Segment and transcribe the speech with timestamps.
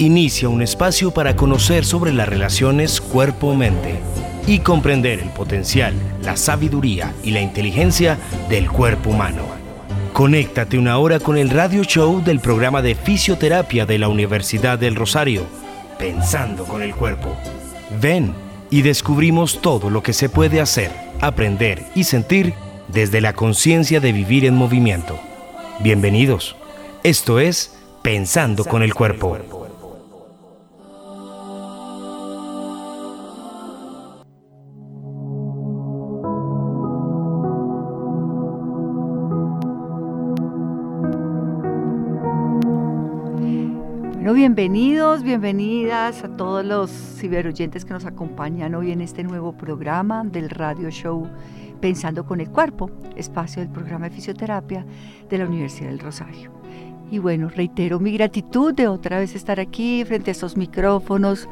[0.00, 4.00] Inicia un espacio para conocer sobre las relaciones cuerpo-mente
[4.44, 8.18] y comprender el potencial, la sabiduría y la inteligencia
[8.48, 9.44] del cuerpo humano.
[10.12, 14.96] Conéctate una hora con el radio show del programa de fisioterapia de la Universidad del
[14.96, 15.46] Rosario,
[15.96, 17.36] Pensando con el Cuerpo.
[18.00, 18.34] Ven
[18.70, 20.90] y descubrimos todo lo que se puede hacer,
[21.20, 22.54] aprender y sentir
[22.88, 25.20] desde la conciencia de vivir en movimiento.
[25.78, 26.56] Bienvenidos.
[27.04, 29.63] Esto es Pensando con el Cuerpo.
[44.34, 50.50] Bienvenidos, bienvenidas a todos los ciberoyentes que nos acompañan hoy en este nuevo programa del
[50.50, 51.28] radio show
[51.80, 54.84] Pensando con el Cuerpo, espacio del programa de fisioterapia
[55.30, 56.50] de la Universidad del Rosario.
[57.12, 61.48] Y bueno, reitero mi gratitud de otra vez estar aquí frente a estos micrófonos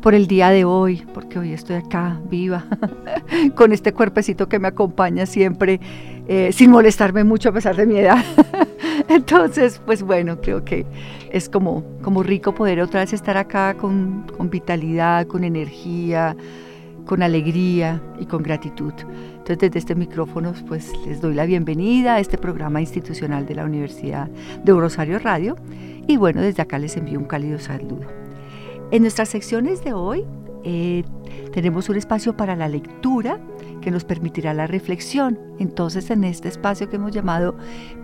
[0.00, 2.64] por el día de hoy, porque hoy estoy acá viva,
[3.54, 5.80] con este cuerpecito que me acompaña siempre,
[6.28, 8.24] eh, sin molestarme mucho a pesar de mi edad.
[9.08, 10.86] Entonces, pues bueno, creo que
[11.32, 16.36] es como, como rico poder otra vez estar acá con, con vitalidad, con energía,
[17.06, 18.92] con alegría y con gratitud.
[19.38, 23.64] Entonces, desde este micrófono, pues les doy la bienvenida a este programa institucional de la
[23.64, 25.56] Universidad de Rosario Radio.
[26.06, 28.27] Y bueno, desde acá les envío un cálido saludo.
[28.90, 30.24] En nuestras secciones de hoy
[30.64, 31.04] eh,
[31.52, 33.38] tenemos un espacio para la lectura
[33.82, 35.38] que nos permitirá la reflexión.
[35.58, 37.54] Entonces, en este espacio que hemos llamado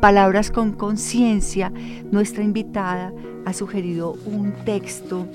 [0.00, 1.73] Palabras con Conciencia,
[2.11, 3.12] nuestra invitada
[3.44, 5.27] ha sugerido un texto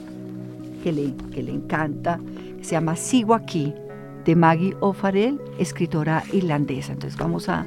[0.84, 2.20] que le, que le encanta,
[2.58, 3.74] que se llama Sigo aquí,
[4.26, 6.94] de Maggie O'Farrell, escritora irlandesa.
[6.94, 7.66] Entonces vamos a,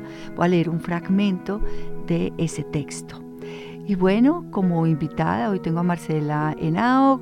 [0.48, 1.60] leer un fragmento
[2.06, 3.21] de ese texto.
[3.86, 7.20] Y bueno, como invitada, hoy tengo a Marcela Henao,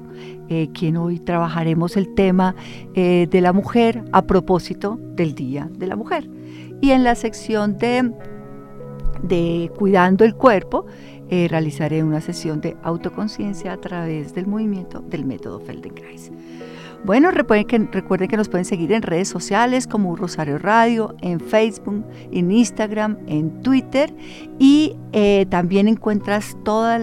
[0.49, 2.55] eh, quien hoy trabajaremos el tema
[2.95, 6.29] eh, de la mujer a propósito del Día de la Mujer.
[6.83, 8.13] Y en la sección de,
[9.23, 10.87] de Cuidando el Cuerpo,
[11.33, 16.33] eh, realizaré una sesión de autoconciencia a través del movimiento del método Feldenkrais.
[17.03, 22.51] Bueno, recuerden que, nos pueden seguir en redes sociales como Rosario Radio, en Facebook, en
[22.51, 24.15] Instagram, en Twitter
[24.59, 27.01] y eh, también encuentras todos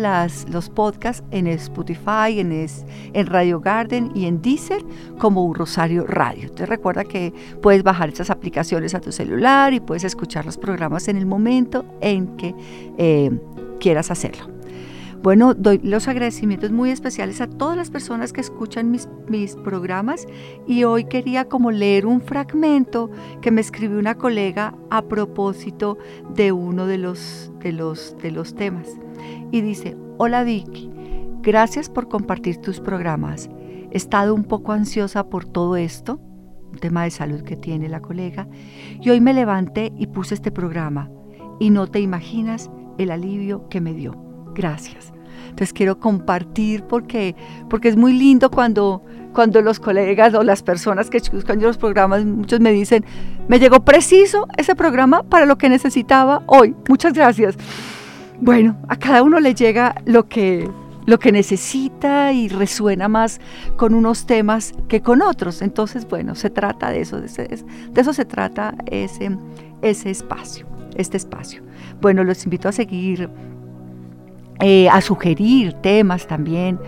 [0.49, 4.83] los podcasts en Spotify, en, en Radio Garden y en Deezer
[5.17, 6.43] como Rosario Radio.
[6.43, 7.33] Entonces recuerda que
[7.63, 11.83] puedes bajar estas aplicaciones a tu celular y puedes escuchar los programas en el momento
[12.01, 12.53] en que
[12.99, 13.31] eh,
[13.79, 14.56] quieras hacerlo.
[15.27, 19.09] Bueno, doy los agradecimientos muy especiales a todas las personas que escuchan mis,
[19.57, 20.25] programas
[20.65, 23.11] y hoy quería como leer un fragmento
[23.41, 25.97] que me escribió una colega a propósito
[26.33, 28.87] de uno de los, de los, de los temas.
[29.51, 30.89] Y dice, hola Vicky,
[31.41, 33.49] gracias por compartir tus programas.
[33.91, 36.21] He estado un poco ansiosa por todo esto,
[36.71, 38.47] un tema de salud que tiene la colega,
[39.01, 41.11] y hoy me levanté y puse este programa
[41.59, 44.23] y no te imaginas el alivio que me dio.
[44.55, 45.16] Gracias.
[45.57, 47.35] Entonces quiero compartir porque,
[47.67, 49.01] porque es muy lindo cuando,
[49.33, 53.03] cuando los colegas o las personas que escuchan los programas, muchos me dicen,
[53.47, 56.75] me llegó preciso ese programa para lo que necesitaba hoy.
[56.87, 57.57] Muchas gracias.
[58.39, 60.69] Bueno, a cada uno le llega lo que,
[61.07, 63.41] lo que necesita y resuena más
[63.77, 65.63] con unos temas que con otros.
[65.63, 67.63] Entonces, bueno, se trata de eso, de,
[67.95, 69.35] eso se trata ese,
[69.81, 70.67] ese espacio,
[70.97, 71.63] este espacio.
[71.99, 73.27] Bueno, los invito a seguir
[74.59, 76.79] eh, a sugerir temas también.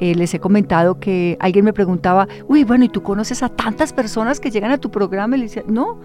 [0.00, 3.92] Eh, les he comentado que alguien me preguntaba, uy, bueno, ¿y tú conoces a tantas
[3.92, 5.36] personas que llegan a tu programa?
[5.36, 5.98] Y le decía, no,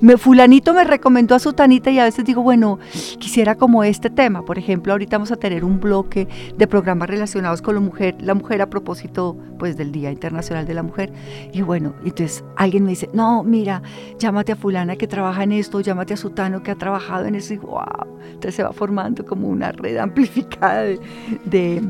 [0.00, 2.78] me, fulanito me recomendó a su tanita y a veces digo, bueno,
[3.18, 4.44] quisiera como este tema.
[4.44, 8.34] Por ejemplo, ahorita vamos a tener un bloque de programas relacionados con la mujer, la
[8.34, 11.12] mujer a propósito pues del Día Internacional de la Mujer.
[11.52, 13.82] Y bueno, entonces alguien me dice, no, mira,
[14.18, 17.54] llámate a fulana que trabaja en esto, llámate a sutano que ha trabajado en eso.
[17.54, 17.84] Y wow,
[18.26, 20.84] entonces se va formando como una red amplificada
[21.44, 21.82] de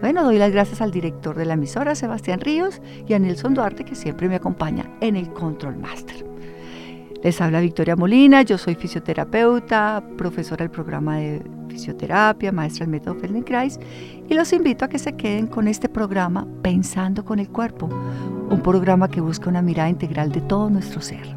[0.00, 3.84] Bueno, doy las gracias al director de la emisora, Sebastián Ríos, y a Nelson Duarte,
[3.84, 6.24] que siempre me acompaña en el Control Master.
[7.22, 13.16] Les habla Victoria Molina, yo soy fisioterapeuta, profesora del programa de fisioterapia, maestra del método
[13.16, 13.80] Feldenkrais,
[14.28, 18.60] y los invito a que se queden con este programa Pensando con el Cuerpo, un
[18.62, 21.36] programa que busca una mirada integral de todo nuestro ser.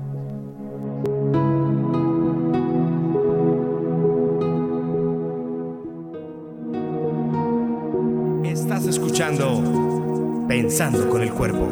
[8.46, 11.68] Estás escuchando Pensando con el Cuerpo.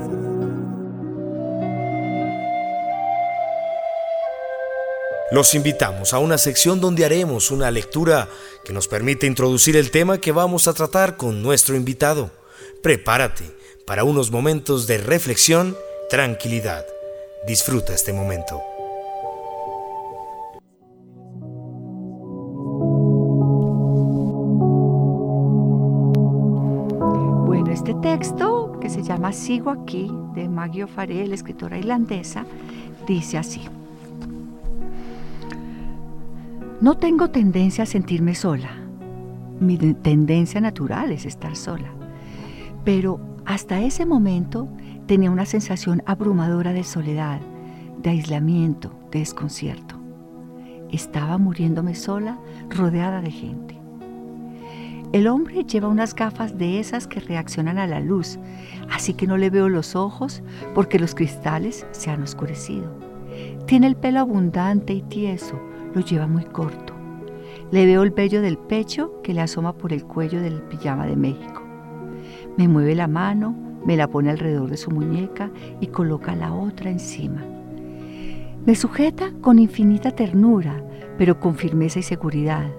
[5.31, 8.29] Los invitamos a una sección donde haremos una lectura
[8.63, 12.29] que nos permite introducir el tema que vamos a tratar con nuestro invitado.
[12.83, 13.45] Prepárate
[13.85, 15.75] para unos momentos de reflexión,
[16.09, 16.85] tranquilidad.
[17.47, 18.61] Disfruta este momento.
[29.09, 32.45] Llama Sigo aquí, de Maggie O'Farrell, escritora irlandesa,
[33.07, 33.61] dice así.
[36.79, 38.69] No tengo tendencia a sentirme sola.
[39.59, 41.89] Mi tendencia natural es estar sola.
[42.85, 44.69] Pero hasta ese momento
[45.07, 47.41] tenía una sensación abrumadora de soledad,
[47.97, 49.95] de aislamiento, de desconcierto.
[50.91, 52.37] Estaba muriéndome sola,
[52.69, 53.78] rodeada de gente.
[55.11, 58.37] El hombre lleva unas gafas de esas que reaccionan a la luz,
[58.91, 60.43] así que no le veo los ojos
[60.75, 62.91] porque los cristales se han oscurecido.
[63.65, 65.59] Tiene el pelo abundante y tieso,
[65.95, 66.93] lo lleva muy corto.
[67.71, 71.15] Le veo el vello del pecho que le asoma por el cuello del pijama de
[71.15, 71.63] México.
[72.55, 75.49] Me mueve la mano, me la pone alrededor de su muñeca
[75.81, 77.43] y coloca la otra encima.
[78.63, 80.83] Me sujeta con infinita ternura,
[81.17, 82.69] pero con firmeza y seguridad.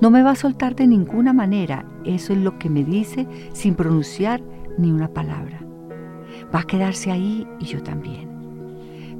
[0.00, 3.74] No me va a soltar de ninguna manera, eso es lo que me dice sin
[3.74, 4.40] pronunciar
[4.78, 5.60] ni una palabra.
[6.54, 8.28] Va a quedarse ahí y yo también.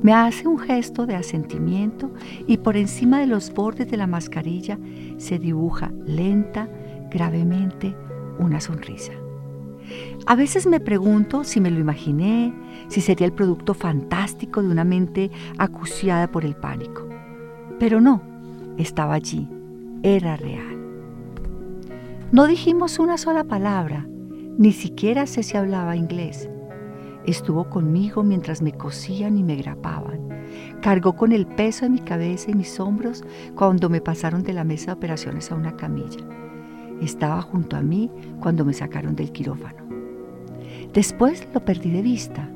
[0.02, 2.12] Me hace un gesto de asentimiento
[2.46, 4.78] y por encima de los bordes de la mascarilla
[5.16, 6.68] se dibuja lenta,
[7.10, 7.96] gravemente,
[8.38, 9.12] una sonrisa.
[10.26, 12.54] A veces me pregunto si me lo imaginé,
[12.86, 17.08] si sería el producto fantástico de una mente acuciada por el pánico.
[17.80, 18.22] Pero no,
[18.76, 19.48] estaba allí,
[20.02, 20.76] era real.
[22.30, 24.06] No dijimos una sola palabra,
[24.58, 26.48] ni siquiera sé si hablaba inglés.
[27.26, 30.28] Estuvo conmigo mientras me cosían y me grapaban.
[30.80, 33.22] Cargó con el peso de mi cabeza y mis hombros
[33.54, 36.20] cuando me pasaron de la mesa de operaciones a una camilla.
[37.00, 38.10] Estaba junto a mí
[38.40, 39.78] cuando me sacaron del quirófano.
[40.92, 42.50] Después lo perdí de vista.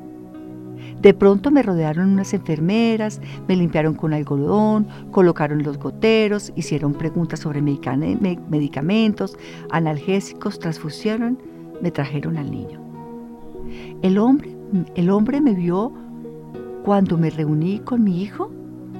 [1.00, 7.40] De pronto me rodearon unas enfermeras, me limpiaron con algodón, colocaron los goteros, hicieron preguntas
[7.40, 9.37] sobre medicamentos,
[9.70, 11.38] analgésicos, transfusieron,
[11.81, 12.81] me trajeron al niño.
[14.02, 14.55] El hombre,
[14.94, 15.93] el hombre me vio
[16.84, 18.50] cuando me reuní con mi hijo,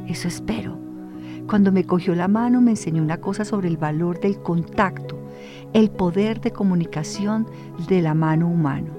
[0.09, 0.77] eso espero.
[1.47, 5.19] Cuando me cogió la mano me enseñó una cosa sobre el valor del contacto,
[5.73, 7.47] el poder de comunicación
[7.89, 8.91] de la mano humana.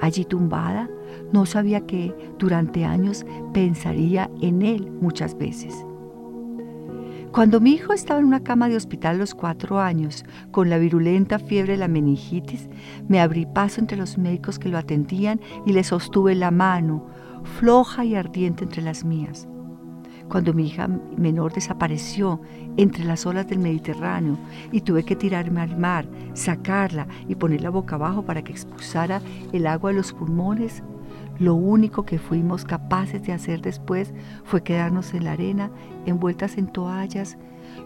[0.00, 0.88] Allí tumbada,
[1.32, 5.84] no sabía que durante años pensaría en él muchas veces.
[7.32, 10.78] Cuando mi hijo estaba en una cama de hospital a los cuatro años, con la
[10.78, 12.68] virulenta fiebre de la meningitis,
[13.08, 17.06] me abrí paso entre los médicos que lo atendían y le sostuve la mano,
[17.58, 19.46] floja y ardiente entre las mías
[20.28, 22.40] cuando mi hija menor desapareció
[22.76, 24.38] entre las olas del Mediterráneo
[24.72, 29.20] y tuve que tirarme al mar, sacarla y ponerla boca abajo para que expulsara
[29.52, 30.82] el agua de los pulmones,
[31.38, 34.12] lo único que fuimos capaces de hacer después
[34.44, 35.70] fue quedarnos en la arena,
[36.06, 37.36] envueltas en toallas,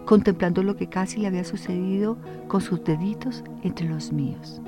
[0.05, 2.17] contemplando lo que casi le había sucedido
[2.47, 4.61] con sus deditos entre los míos.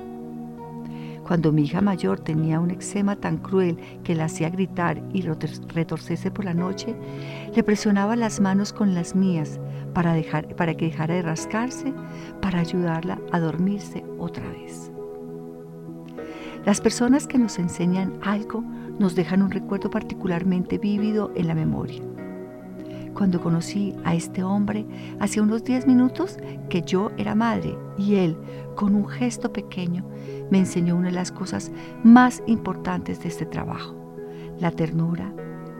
[1.25, 6.31] Cuando mi hija mayor tenía un eczema tan cruel que la hacía gritar y retorcerse
[6.31, 6.95] por la noche,
[7.55, 9.59] le presionaba las manos con las mías
[9.93, 11.93] para, dejar, para que dejara de rascarse,
[12.41, 14.92] para ayudarla a dormirse otra vez.
[16.65, 18.63] Las personas que nos enseñan algo
[18.97, 22.01] nos dejan un recuerdo particularmente vívido en la memoria.
[23.13, 24.85] Cuando conocí a este hombre,
[25.19, 26.37] hacía unos 10 minutos
[26.69, 28.37] que yo era madre y él,
[28.75, 30.05] con un gesto pequeño,
[30.49, 31.71] me enseñó una de las cosas
[32.03, 33.95] más importantes de este trabajo,
[34.59, 35.33] la ternura,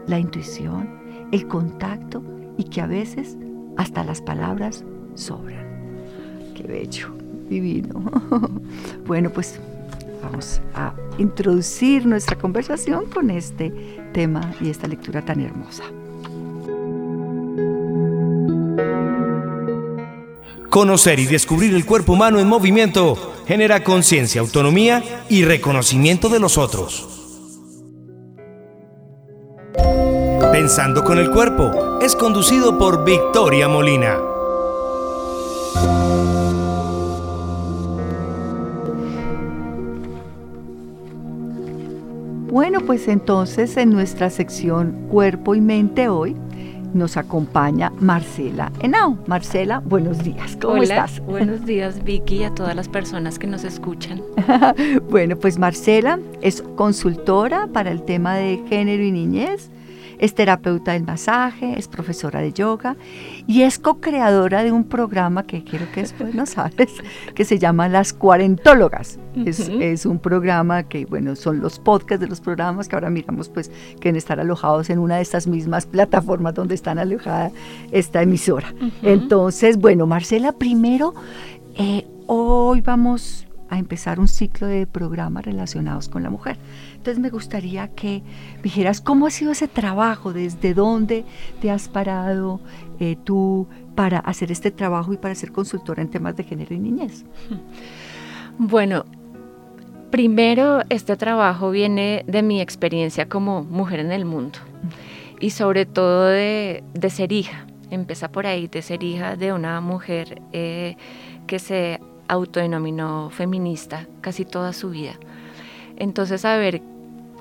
[0.07, 0.99] la intuición,
[1.31, 2.21] el contacto
[2.57, 3.37] y que a veces
[3.77, 4.83] hasta las palabras
[5.15, 5.65] sobran.
[6.55, 7.07] Qué bello.
[7.49, 8.03] Divino.
[9.05, 9.59] bueno, pues
[10.23, 13.71] vamos a introducir nuestra conversación con este
[14.13, 15.83] tema y esta lectura tan hermosa.
[20.69, 26.57] Conocer y descubrir el cuerpo humano en movimiento genera conciencia, autonomía y reconocimiento de los
[26.57, 27.09] otros.
[30.51, 34.32] Pensando con el cuerpo es conducido por Victoria Molina.
[42.85, 46.35] Pues entonces en nuestra sección Cuerpo y Mente hoy
[46.93, 49.17] nos acompaña Marcela Henao.
[49.25, 51.19] Marcela, buenos días, ¿cómo Hola, estás?
[51.25, 54.21] Buenos días, Vicky, y a todas las personas que nos escuchan.
[55.09, 59.69] bueno, pues Marcela es consultora para el tema de género y niñez,
[60.23, 62.95] es terapeuta del masaje, es profesora de yoga
[63.45, 66.93] y es co-creadora de un programa que quiero que después nos sabes,
[67.35, 69.19] que se llama Las Cuarentólogas.
[69.35, 73.67] es, un programa que, bueno, son los podcasts de los programas que ahora miramos pues
[73.67, 77.51] que deben estar alojados en una de estas mismas plataformas donde están alojada
[77.91, 78.73] esta emisora.
[79.01, 81.13] Entonces, bueno, Marcela, primero,
[81.75, 86.57] eh, hoy vamos a empezar un ciclo de programas relacionados con la mujer.
[87.03, 88.23] Entonces me gustaría que
[88.63, 91.25] dijeras cómo ha sido ese trabajo, desde dónde
[91.59, 92.61] te has parado
[92.97, 96.79] eh, tú para hacer este trabajo y para ser consultora en temas de género y
[96.79, 97.25] niñez.
[98.57, 99.03] Bueno,
[100.11, 104.59] primero este trabajo viene de mi experiencia como mujer en el mundo
[105.41, 107.65] y sobre todo de, de ser hija.
[107.89, 110.95] Empieza por ahí, de ser hija de una mujer eh,
[111.47, 115.15] que se autodenominó feminista casi toda su vida.
[115.97, 116.81] Entonces haber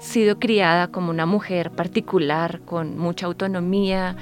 [0.02, 4.16] sido criada como una mujer particular, con mucha autonomía,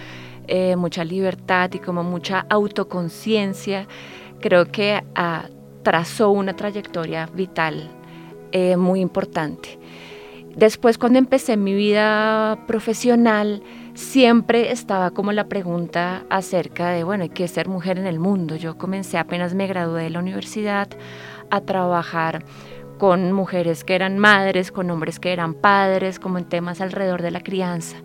[0.47, 3.87] eh, mucha libertad y como mucha autoconciencia,
[4.41, 5.47] creo que ah,
[5.83, 7.91] trazó una trayectoria vital
[8.53, 9.79] eh, muy importante.
[10.55, 13.63] Después, cuando empecé mi vida profesional,
[13.95, 18.57] siempre estaba como la pregunta acerca de, bueno, hay que ser mujer en el mundo.
[18.57, 20.89] Yo comencé apenas me gradué de la universidad
[21.51, 22.45] a trabajar
[23.01, 27.31] con mujeres que eran madres, con hombres que eran padres, como en temas alrededor de
[27.31, 27.97] la crianza.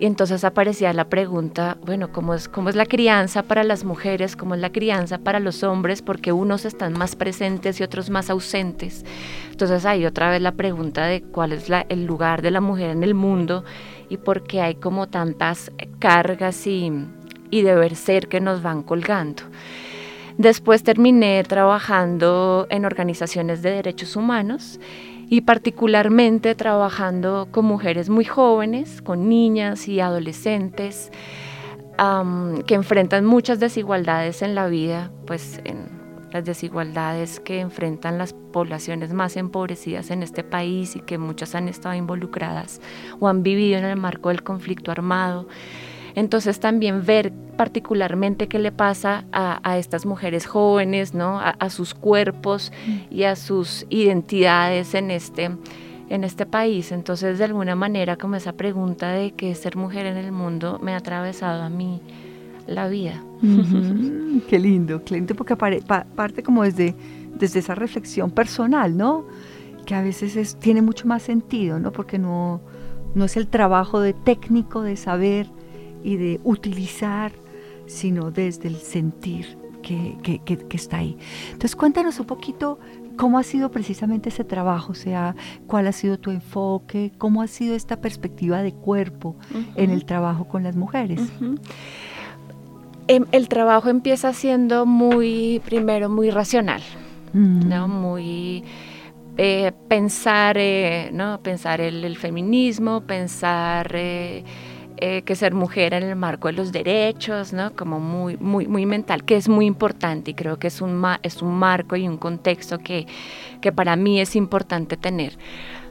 [0.00, 4.34] Y entonces aparecía la pregunta, bueno, ¿cómo es, cómo es la crianza para las mujeres?
[4.34, 6.02] ¿Cómo es la crianza para los hombres?
[6.02, 9.04] Porque unos están más presentes y otros más ausentes.
[9.52, 13.04] Entonces ahí otra vez la pregunta de cuál es el lugar de la mujer en
[13.04, 13.62] el mundo
[14.08, 15.70] y por qué hay como tantas
[16.00, 16.90] cargas y,
[17.48, 19.44] y deber ser que nos van colgando.
[20.42, 24.80] Después terminé trabajando en organizaciones de derechos humanos
[25.28, 31.12] y particularmente trabajando con mujeres muy jóvenes, con niñas y adolescentes
[32.66, 35.86] que enfrentan muchas desigualdades en la vida, pues en
[36.32, 41.68] las desigualdades que enfrentan las poblaciones más empobrecidas en este país y que muchas han
[41.68, 42.80] estado involucradas
[43.20, 45.46] o han vivido en el marco del conflicto armado.
[46.14, 51.38] Entonces también ver particularmente qué le pasa a, a estas mujeres jóvenes, ¿no?
[51.38, 52.72] a, a sus cuerpos
[53.10, 55.50] y a sus identidades en este,
[56.08, 56.92] en este país.
[56.92, 60.78] Entonces de alguna manera como esa pregunta de qué es ser mujer en el mundo
[60.82, 62.00] me ha atravesado a mí
[62.66, 63.22] la vida.
[64.48, 66.94] Qué lindo, qué lindo, porque parte como desde,
[67.38, 69.24] desde esa reflexión personal, ¿no?
[69.84, 71.90] Que a veces es- tiene mucho más sentido, ¿no?
[71.90, 72.60] Porque no,
[73.14, 75.48] no es el trabajo de técnico, de saber
[76.02, 77.32] y de utilizar,
[77.86, 81.16] sino desde el sentir que, que- que- que está ahí.
[81.46, 82.78] Entonces cuéntanos un poquito
[83.16, 85.34] cómo ha sido precisamente ese trabajo, o sea,
[85.66, 89.36] cuál ha sido tu enfoque, cómo ha sido esta perspectiva de cuerpo
[89.76, 91.20] en el trabajo con las mujeres.
[93.08, 96.82] Em, El trabajo empieza siendo muy, primero, muy racional,
[97.34, 97.68] Mm.
[97.68, 97.88] ¿no?
[97.88, 98.62] Muy
[99.38, 101.40] eh, pensar, eh, ¿no?
[101.42, 104.44] Pensar el, el feminismo, pensar eh,
[105.04, 107.74] eh, que ser mujer en el marco de los derechos, ¿no?
[107.74, 111.18] Como muy, muy, muy mental, que es muy importante y creo que es un, ma-
[111.22, 113.06] es un marco y un contexto que,
[113.60, 115.32] que para mí es importante tener.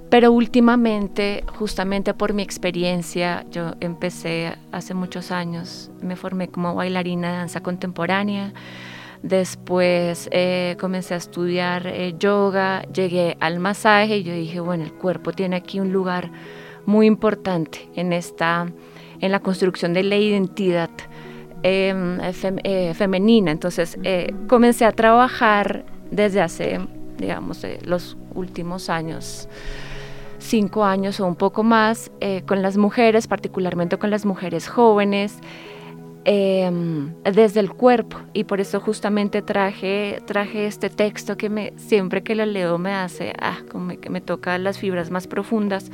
[0.10, 7.32] Pero últimamente, justamente por mi experiencia, yo empecé hace muchos años, me formé como bailarina
[7.32, 8.54] de danza contemporánea,
[9.24, 14.94] después eh, comencé a estudiar eh, yoga, llegué al masaje y yo dije, bueno, el
[14.94, 16.32] cuerpo tiene aquí un lugar
[16.86, 18.68] muy importante en, esta,
[19.22, 20.90] en la construcción de la identidad
[21.64, 23.52] fem- eh, femenina.
[23.52, 26.80] Entonces eh, comencé a trabajar desde hace,
[27.18, 29.48] digamos, eh, los últimos años
[30.40, 32.12] cinco años o un poco más
[32.48, 35.38] con las mujeres, particularmente con las mujeres jóvenes,
[36.24, 42.22] Em, desde el cuerpo y por eso justamente traje, traje este texto que me, siempre
[42.22, 43.58] que lo leo me hace, ah,
[44.00, 45.90] que me toca las fibras más profundas,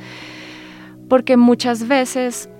[1.08, 2.50] porque muchas veces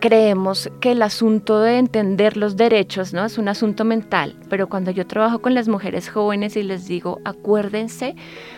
[0.00, 4.90] creemos que el asunto de entender los derechos no es un asunto mental, pero cuando
[4.90, 8.16] yo trabajo con las mujeres jóvenes y les digo, acuérdense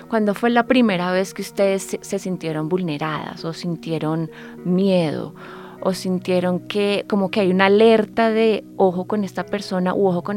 [0.09, 4.31] cuando fue la primera vez que ustedes se sintieron vulneradas o sintieron
[4.65, 5.35] miedo
[5.81, 10.23] o sintieron que como que hay una alerta de ojo con esta persona u ojo
[10.23, 10.37] con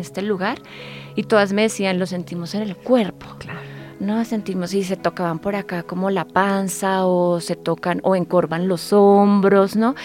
[0.00, 0.58] Este lugar
[1.16, 3.26] y todas me decían, lo sentimos en el cuerpo.
[3.38, 3.58] Claro.
[4.00, 8.68] No, sentimos y se tocaban por acá como la panza o se tocan o encorvan
[8.68, 9.96] los hombros, ¿no?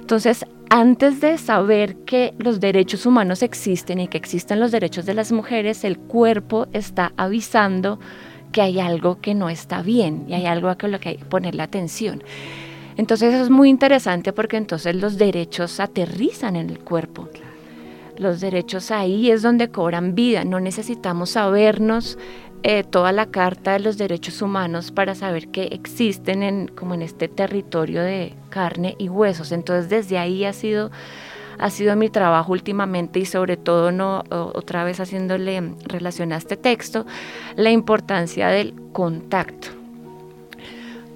[0.00, 5.14] Entonces, antes de saber que los derechos humanos existen y que existen los derechos de
[5.14, 8.00] las mujeres, el cuerpo está avisando
[8.50, 11.24] que hay algo que no está bien y hay algo a lo que hay que
[11.24, 12.22] ponerle atención.
[12.96, 17.28] Entonces eso es muy interesante porque entonces los derechos aterrizan en el cuerpo.
[18.16, 20.44] Los derechos ahí es donde cobran vida.
[20.44, 22.18] No necesitamos sabernos
[22.62, 27.02] eh, toda la carta de los derechos humanos para saber que existen en, como en
[27.02, 29.52] este territorio de carne y huesos.
[29.52, 30.90] Entonces desde ahí ha sido
[31.56, 36.56] ha sido mi trabajo últimamente y sobre todo no otra vez haciéndole relación a este
[36.56, 37.06] texto
[37.54, 39.83] la importancia del contacto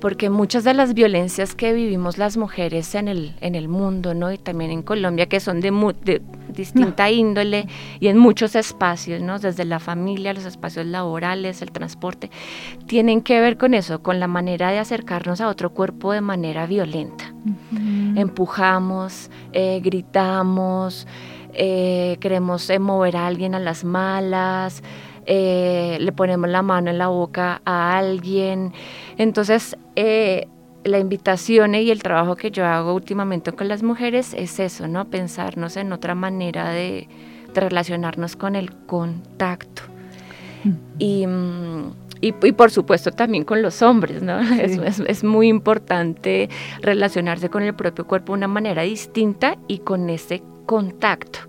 [0.01, 4.33] porque muchas de las violencias que vivimos las mujeres en el, en el mundo, ¿no?
[4.33, 5.71] Y también en Colombia, que son de,
[6.05, 7.67] de distinta índole
[8.01, 9.39] y en muchos espacios, ¿no?
[9.39, 12.31] Desde la familia, los espacios laborales, el transporte,
[12.87, 16.67] tienen que ver con eso, con la manera de acercarnos a otro cuerpo de manera
[16.67, 17.33] violenta.
[18.17, 21.07] Empujamos, eh, gritamos,
[21.55, 24.83] eh, queremos eh, mover a alguien a las malas,
[25.31, 28.73] eh, le ponemos la mano en la boca a alguien.
[29.19, 30.49] Entonces, eh,
[30.85, 35.05] la invitación y el trabajo que yo hago últimamente con las mujeres es eso, ¿no?
[35.05, 37.09] Pensarnos en otra manera de,
[37.55, 39.83] relacionarnos con el contacto.
[40.65, 41.27] Mm, y,
[42.23, 44.41] y, por supuesto también con los hombres, ¿no?
[44.41, 46.49] Es, es, muy importante
[46.81, 51.41] relacionarse con el propio cuerpo de una manera distinta y con ese contacto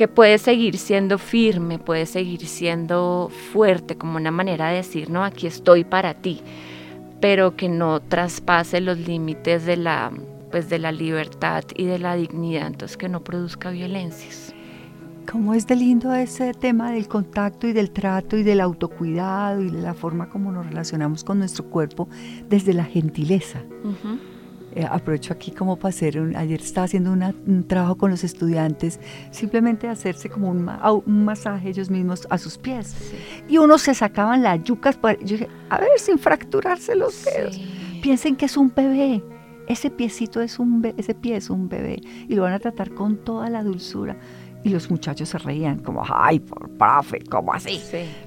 [0.00, 5.22] que puede seguir siendo firme, puede seguir siendo fuerte, como una manera de decir, no,
[5.22, 6.40] aquí estoy para ti,
[7.20, 10.10] pero que no traspase los límites de la,
[10.50, 14.54] pues, de la libertad y de la dignidad, entonces que no produzca violencias.
[15.30, 19.68] ¿Cómo es de lindo ese tema del contacto y del trato y del autocuidado y
[19.68, 22.08] de la forma como nos relacionamos con nuestro cuerpo
[22.48, 23.60] desde la gentileza?
[24.74, 29.00] Eh, aprovecho aquí como para hacer, ayer estaba haciendo un trabajo con los estudiantes,
[29.32, 30.70] simplemente hacerse como un,
[31.24, 32.94] masaje ellos mismos a sus pies.
[33.48, 37.60] Y uno se sacaban las yucas, para, yo dije, a ver, sin fracturarse los dedos.
[38.00, 39.22] Piensen que es un bebé,
[39.66, 43.16] ese piecito es un ese pie es un bebé y lo van a tratar con
[43.18, 44.16] toda la dulzura.
[44.62, 47.80] Y los muchachos se reían como, ay, por profe, ¿cómo así?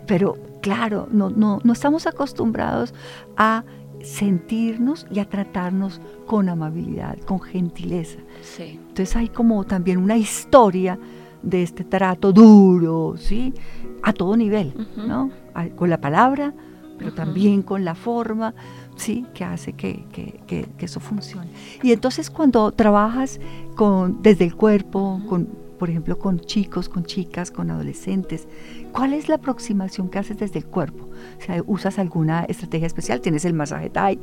[0.07, 2.93] Pero claro, no, no, no estamos acostumbrados
[3.37, 3.63] a
[4.03, 8.19] sentirnos y a tratarnos con amabilidad, con gentileza.
[8.59, 10.99] Entonces hay como también una historia
[11.41, 13.53] de este trato duro, ¿sí?
[14.01, 15.31] A todo nivel, ¿no?
[15.75, 16.53] Con la palabra,
[16.97, 18.53] pero también con la forma,
[18.95, 19.25] ¿sí?
[19.33, 21.49] Que hace que, que, eso funcione.
[21.81, 23.39] Y entonces cuando trabajas
[23.75, 28.47] con, desde el cuerpo, con por ejemplo, con chicos, con chicas, con adolescentes?
[28.93, 31.09] ¿Cuál es la aproximación que haces desde el cuerpo?
[31.39, 33.21] O sea, ¿usas alguna estrategia especial?
[33.21, 34.19] Tienes el masaje Thai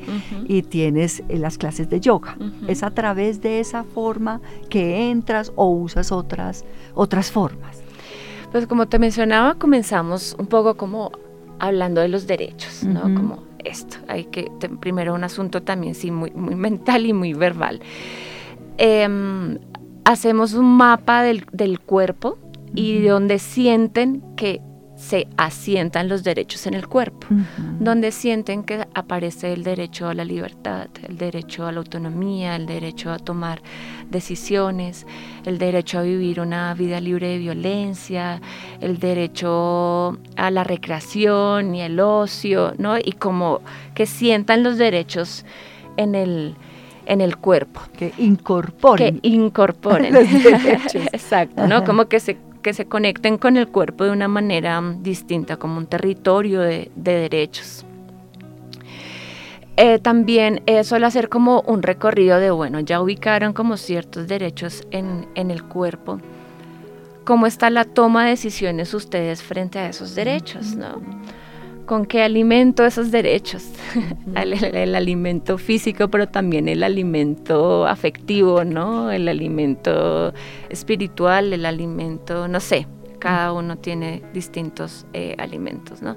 [0.47, 2.37] y tienes eh, las clases de yoga.
[2.69, 7.83] ¿Es a través de esa forma que entras o usas otras, otras formas?
[8.53, 11.11] Pues como te mencionaba, comenzamos un poco como
[11.59, 13.03] hablando de los derechos, ¿no?
[13.03, 17.81] Como esto, hay que, primero un asunto también, sí, muy, muy mental y muy verbal.
[18.79, 19.59] Eh,
[20.11, 22.39] hacemos un mapa del, cuerpo
[22.75, 24.61] y donde sienten que
[25.01, 27.27] se asientan los derechos en el cuerpo,
[27.79, 32.67] donde sienten que aparece el derecho a la libertad, el derecho a la autonomía, el
[32.67, 33.63] derecho a tomar
[34.11, 35.07] decisiones,
[35.47, 38.43] el derecho a vivir una vida libre de violencia,
[38.83, 42.99] el derecho a la recreación y el ocio, ¿no?
[42.99, 43.63] Y como
[43.95, 45.47] que sientan los derechos
[45.97, 46.57] en el,
[47.07, 47.81] en el cuerpo.
[47.97, 49.19] Que incorporen.
[49.21, 50.13] Que incorporen.
[50.15, 51.07] Los derechos.
[51.13, 51.85] Exacto, ¿no?
[51.85, 55.79] Como que se, que se conecten con el cuerpo de una manera mm, distinta, como
[55.79, 57.85] un territorio de, derechos.
[59.77, 64.87] Eh, también eh, suele hacer como un recorrido de, bueno, ya ubicaron como ciertos derechos
[64.91, 66.21] en, en el cuerpo.
[67.25, 70.75] ¿Cómo está la toma de decisiones ustedes frente a esos derechos?
[70.75, 71.01] ¿no?
[71.91, 73.65] Con qué alimento esos derechos,
[74.37, 79.11] el, alimento físico, pero también el alimento afectivo, ¿no?
[79.11, 80.33] El alimento
[80.69, 82.87] espiritual, el alimento, no sé,
[83.19, 86.17] cada uno tiene distintos eh, alimentos, ¿no?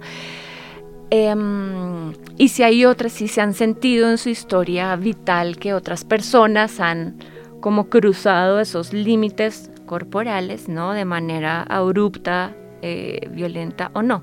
[1.09, 6.05] Em, y si hay otras, si se han sentido en su historia vital que otras
[6.05, 7.17] personas han
[7.61, 10.93] como cruzado esos límites corporales, ¿no?
[10.93, 14.21] De manera abrupta, eh, violenta o no.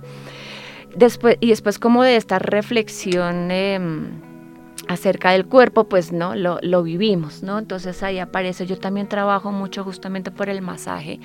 [0.96, 4.20] Después, y después como de esta reflexión em,
[4.88, 7.59] acerca del cuerpo, pues no, lo, vivimos, ¿no?
[7.59, 11.20] Entonces ahí aparece, yo también trabajo mucho justamente por el masaje,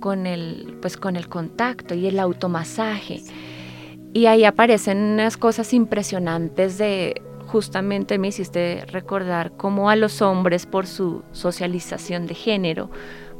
[0.00, 3.22] con el, pues con el contacto y el automasaje.
[4.12, 10.66] Y ahí aparecen unas cosas impresionantes de, justamente me hiciste recordar cómo a los hombres
[10.66, 12.90] por su socialización de género,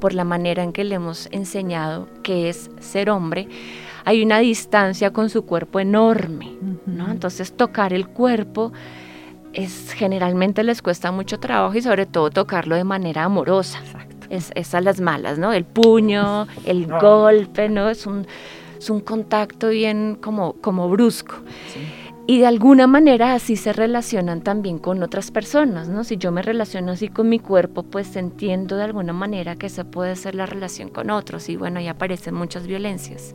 [0.01, 3.49] por la manera en que le hemos enseñado que es ser hombre,
[4.05, 7.11] hay una distancia con su cuerpo enorme, ¿no?
[7.11, 8.73] Entonces tocar el cuerpo
[9.53, 13.81] es generalmente les cuesta mucho trabajo y sobre todo tocarlo de manera amorosa.
[14.31, 15.53] Es, es, a las malas, ¿no?
[15.53, 17.91] El puño, el golpe, ¿no?
[17.91, 18.27] Es un,
[18.79, 21.35] es un contacto bien como, como brusco.
[22.27, 26.03] Y de alguna manera así se relacionan también con otras personas, ¿no?
[26.03, 29.85] Si yo me relaciono así con mi cuerpo, pues entiendo de alguna manera que esa
[29.85, 33.35] puede ser la relación con otros y bueno, ahí aparecen muchas violencias.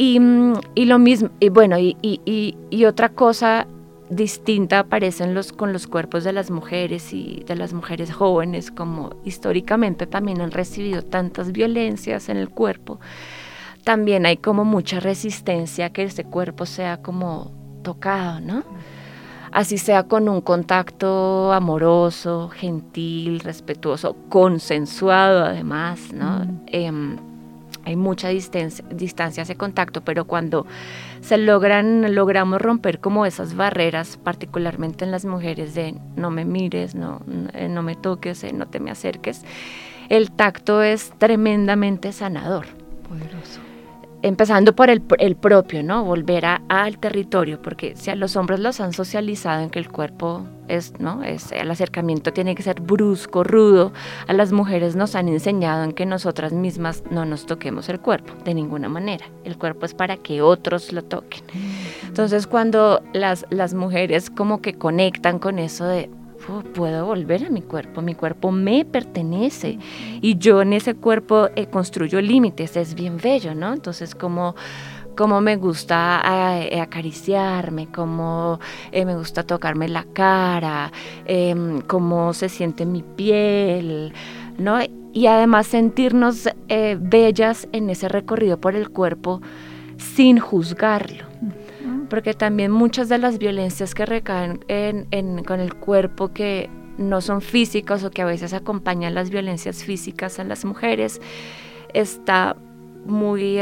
[0.00, 3.66] Y, lo mismo, y bueno, y, otra cosa
[4.10, 9.16] distinta aparecen los, con los cuerpos de las mujeres y de las mujeres jóvenes, como
[9.24, 13.00] históricamente también han recibido tantas violencias en el cuerpo,
[13.82, 17.50] también hay como mucha resistencia a que ese cuerpo sea como
[17.82, 18.62] tocado, ¿no?
[19.50, 26.46] Así sea con un contacto amoroso, gentil, respetuoso, consensuado además, ¿no?
[27.88, 30.66] Hay mucha distancia, distancia ese contacto, pero cuando
[31.22, 36.94] se logran, logramos romper como esas barreras, particularmente en las mujeres de no me mires,
[36.94, 39.42] no, no me toques, eh, no te me acerques,
[40.10, 42.66] el tacto es tremendamente sanador.
[43.08, 43.67] Poderoso
[44.22, 46.04] empezando por el, propio, ¿no?
[46.04, 49.88] Volver a, al territorio, porque si a los hombres los han socializado en que el
[49.88, 51.22] cuerpo es, ¿no?
[51.22, 53.92] Es, el acercamiento tiene que ser brusco, rudo,
[54.26, 58.34] a las mujeres nos han enseñado en que nosotras mismas no nos toquemos el cuerpo,
[58.44, 59.26] de ninguna manera.
[59.44, 61.42] El cuerpo es para que otros lo toquen.
[62.06, 66.10] Entonces cuando las, las mujeres como que conectan con eso de,
[66.74, 69.78] puedo volver a mi cuerpo, mi cuerpo me pertenece
[70.20, 73.72] y yo en ese cuerpo eh, construyo límites, es bien bello, ¿no?
[73.72, 74.54] Entonces como
[75.16, 76.22] como me gusta
[76.62, 78.60] eh, acariciarme, como
[78.92, 80.92] eh, me gusta tocarme la cara,
[81.24, 84.12] em, cómo se siente mi piel,
[84.58, 84.78] ¿no?
[85.12, 86.48] Y además sentirnos
[87.00, 89.40] bellas en ese recorrido por el cuerpo
[89.96, 91.27] sin juzgarlo
[92.08, 94.60] porque también muchas de las violencias que recaen
[95.44, 100.38] con el cuerpo que no son físicas o que a veces acompañan las violencias físicas
[100.38, 101.20] en las mujeres,
[101.94, 102.56] está
[103.06, 103.60] muy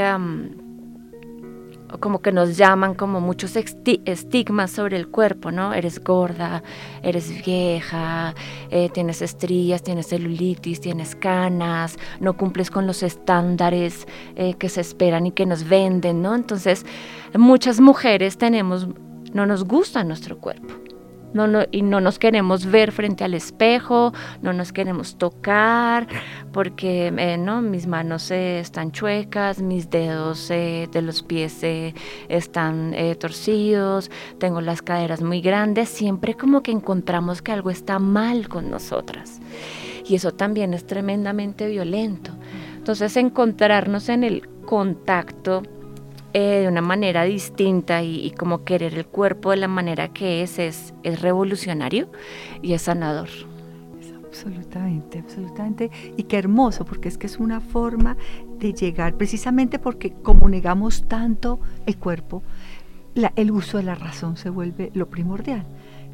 [2.01, 5.73] como que nos llaman como muchos estigmas sobre el cuerpo, ¿no?
[5.75, 6.63] Eres gorda,
[7.03, 8.35] eres vieja,
[8.71, 14.81] eh, tienes estrías, tienes celulitis, tienes canas, no cumples con los estándares eh, que se
[14.81, 16.35] esperan y que nos venden, ¿no?
[16.35, 16.85] Entonces,
[17.39, 18.89] muchas mujeres tenemos,
[19.33, 20.75] no nos gusta nuestro cuerpo
[21.71, 26.07] y no nos queremos ver frente al espejo, no nos queremos tocar,
[26.53, 27.61] porque eh, ¿no?
[27.61, 31.63] mis manos eh, están chuecas, mis dedos eh, de los pies
[32.29, 38.49] están torcidos, tengo las caderas muy grandes, siempre como que encontramos que algo está mal
[38.49, 39.41] con nosotras.
[40.09, 42.31] Y eso también es tremendamente violento.
[42.77, 45.63] Entonces encontrarnos en el contacto
[46.39, 50.59] eh, de una manera distinta y, como querer el cuerpo de la manera que es,
[50.59, 52.11] es, es revolucionario
[52.61, 53.31] y es sanador.
[54.27, 55.91] Absolutamente, absolutamente.
[56.19, 58.19] Y qué hermoso, porque es que es una forma
[58.59, 62.43] de llegar, precisamente porque como negamos tanto el cuerpo,
[63.35, 65.65] el uso de la razón se vuelve lo primordial.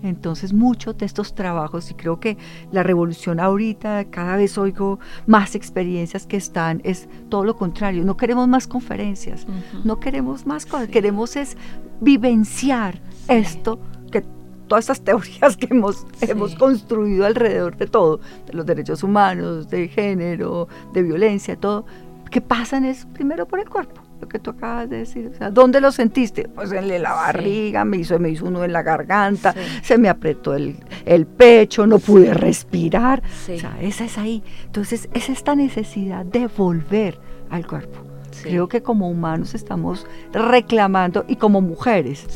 [0.02, 2.36] Entonces muchos de estos trabajos, y creo que
[2.72, 8.16] la revolución ahorita, cada vez oigo más experiencias que están, es todo lo contrario, no
[8.16, 9.46] queremos más conferencias,
[9.84, 11.56] no queremos más cosas, queremos es
[12.00, 13.78] vivenciar esto
[14.10, 14.24] que
[14.66, 19.88] todas estas teorías que hemos, hemos construido alrededor de todo, de los derechos humanos, de
[19.88, 21.86] género, de violencia, todo,
[22.30, 25.30] que pasan es primero por el cuerpo lo que tú acabas de decir.
[25.34, 26.48] O sea, ¿dónde lo sentiste?
[26.48, 30.54] Pues en la barriga, me, hizo, me hizo uno en la garganta, se me apretó
[30.54, 33.22] el, el, pecho, no pude respirar.
[33.24, 34.42] O sea, esa es ahí.
[34.64, 37.18] Entonces, es esta necesidad de volver
[37.50, 37.98] al cuerpo.
[38.42, 42.26] Creo que como humanos estamos reclamando, y como mujeres,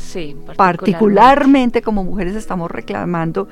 [0.56, 3.48] particularmente como mujeres estamos reclamando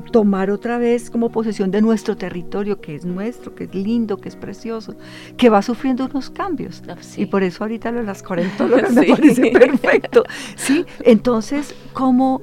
[0.00, 4.28] tomar otra vez como posesión de nuestro territorio, que es nuestro, que es lindo, que
[4.28, 4.94] es precioso,
[5.36, 6.82] que va sufriendo unos cambios.
[6.88, 10.24] Ah, y por eso ahorita lo de las cuarentólogas me parece perfecto.
[10.56, 10.84] ¿sí?
[11.00, 12.40] Entonces, ¿cómo,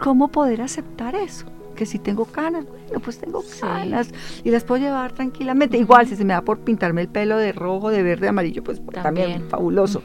[0.00, 1.46] ¿cómo poder aceptar eso?
[1.74, 4.10] Que si tengo canas, bueno, pues tengo canas
[4.44, 5.78] y las puedo llevar tranquilamente.
[5.78, 8.82] Igual, si se me da por pintarme el pelo de rojo, de verde, amarillo, pues
[9.02, 10.02] también, fabuloso.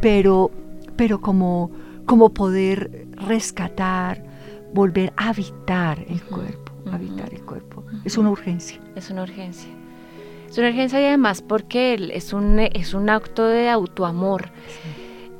[0.00, 0.50] Pero,
[0.96, 1.72] pero como,
[2.06, 4.27] como poder rescatar,
[4.72, 7.84] volver a habitar el cuerpo, habitar el cuerpo.
[8.04, 8.80] Es una urgencia.
[8.94, 9.70] Es una urgencia.
[10.48, 14.50] Es una urgencia y además porque es un, es un acto de autoamor.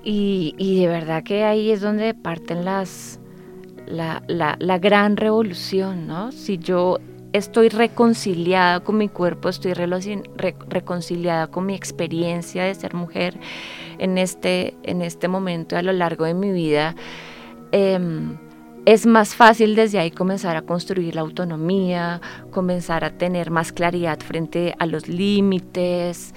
[0.04, 3.20] Y, y, de verdad que ahí es donde parten las,
[3.86, 6.32] la, la, la gran revolución, ¿no?
[6.32, 6.98] Si yo
[7.32, 13.38] estoy reconciliada con mi cuerpo, estoy reconciliada con mi experiencia de ser mujer
[13.98, 16.94] en este, en este momento a lo largo de mi vida.
[17.72, 17.98] Eh,
[18.88, 24.18] es más fácil desde ahí comenzar a construir la autonomía, comenzar a tener más claridad
[24.20, 26.33] frente a los límites,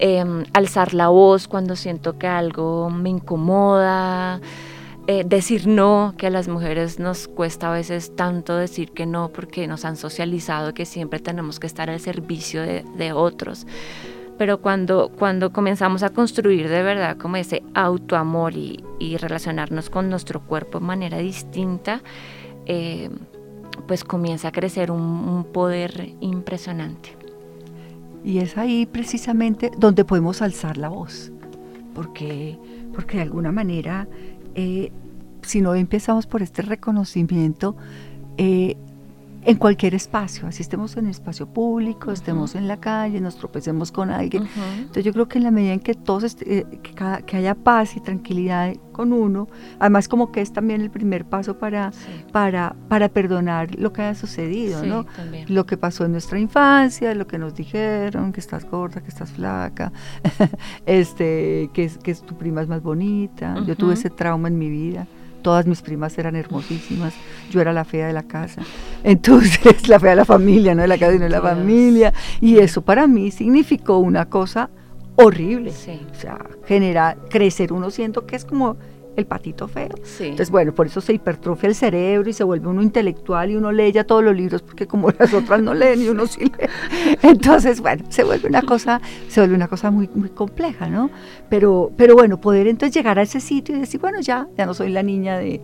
[0.00, 4.40] em, alzar la voz cuando siento que algo me incomoda,
[5.06, 9.28] eh, decir no, que a las mujeres nos cuesta a veces tanto decir que no
[9.28, 13.68] porque nos han socializado que siempre tenemos que estar al servicio de, de otros
[14.38, 18.82] pero cuando, cuando comenzamos a construir de verdad como ese autoamor y,
[19.18, 22.00] relacionarnos con nuestro cuerpo de manera distinta,
[22.66, 23.10] eh,
[23.86, 27.16] pues comienza a crecer un, poder impresionante.
[28.24, 31.30] Y es ahí precisamente donde podemos alzar la voz,
[31.94, 32.58] porque,
[32.94, 34.08] porque de alguna manera,
[34.54, 34.90] eh,
[35.42, 37.76] si no empezamos por este reconocimiento,
[38.38, 38.76] eh,
[39.46, 43.92] en cualquier espacio, así estemos en el espacio público, estemos en la calle, nos tropecemos
[43.92, 44.48] con alguien.
[44.78, 46.64] Entonces yo creo que en la medida en que todos, eh,
[47.26, 51.58] que, haya paz y tranquilidad con uno, además como que es también el primer paso
[51.58, 51.92] para,
[52.32, 55.04] para, para perdonar lo que haya sucedido, ¿no?
[55.48, 59.32] Lo que pasó en nuestra infancia, lo que nos dijeron, que estás gorda, que estás
[59.32, 59.92] flaca,
[60.86, 63.56] este, que, que tu prima es más bonita.
[63.66, 65.06] Yo tuve ese trauma en mi vida
[65.44, 67.12] todas mis primas eran hermosísimas,
[67.50, 68.62] yo era la fea de la casa,
[69.04, 72.58] entonces la fea de la familia, no de la casa, sino de la familia, y
[72.58, 74.70] eso para mí significó una cosa
[75.16, 78.76] horrible, o sea, generar, crecer uno siento que es como
[79.16, 79.90] el patito feo.
[80.20, 83.72] Entonces, bueno, por eso se hipertrofia el cerebro y se vuelve uno intelectual y uno
[83.72, 86.68] lee ya todos los libros porque como las otras no leen y uno sí lee.
[87.22, 91.10] Entonces, bueno, se vuelve una cosa, se vuelve una cosa muy, muy compleja, ¿no?
[91.48, 94.74] Pero, pero bueno, poder entonces llegar a ese sitio y decir, bueno, ya, ya no
[94.74, 95.60] soy la niña de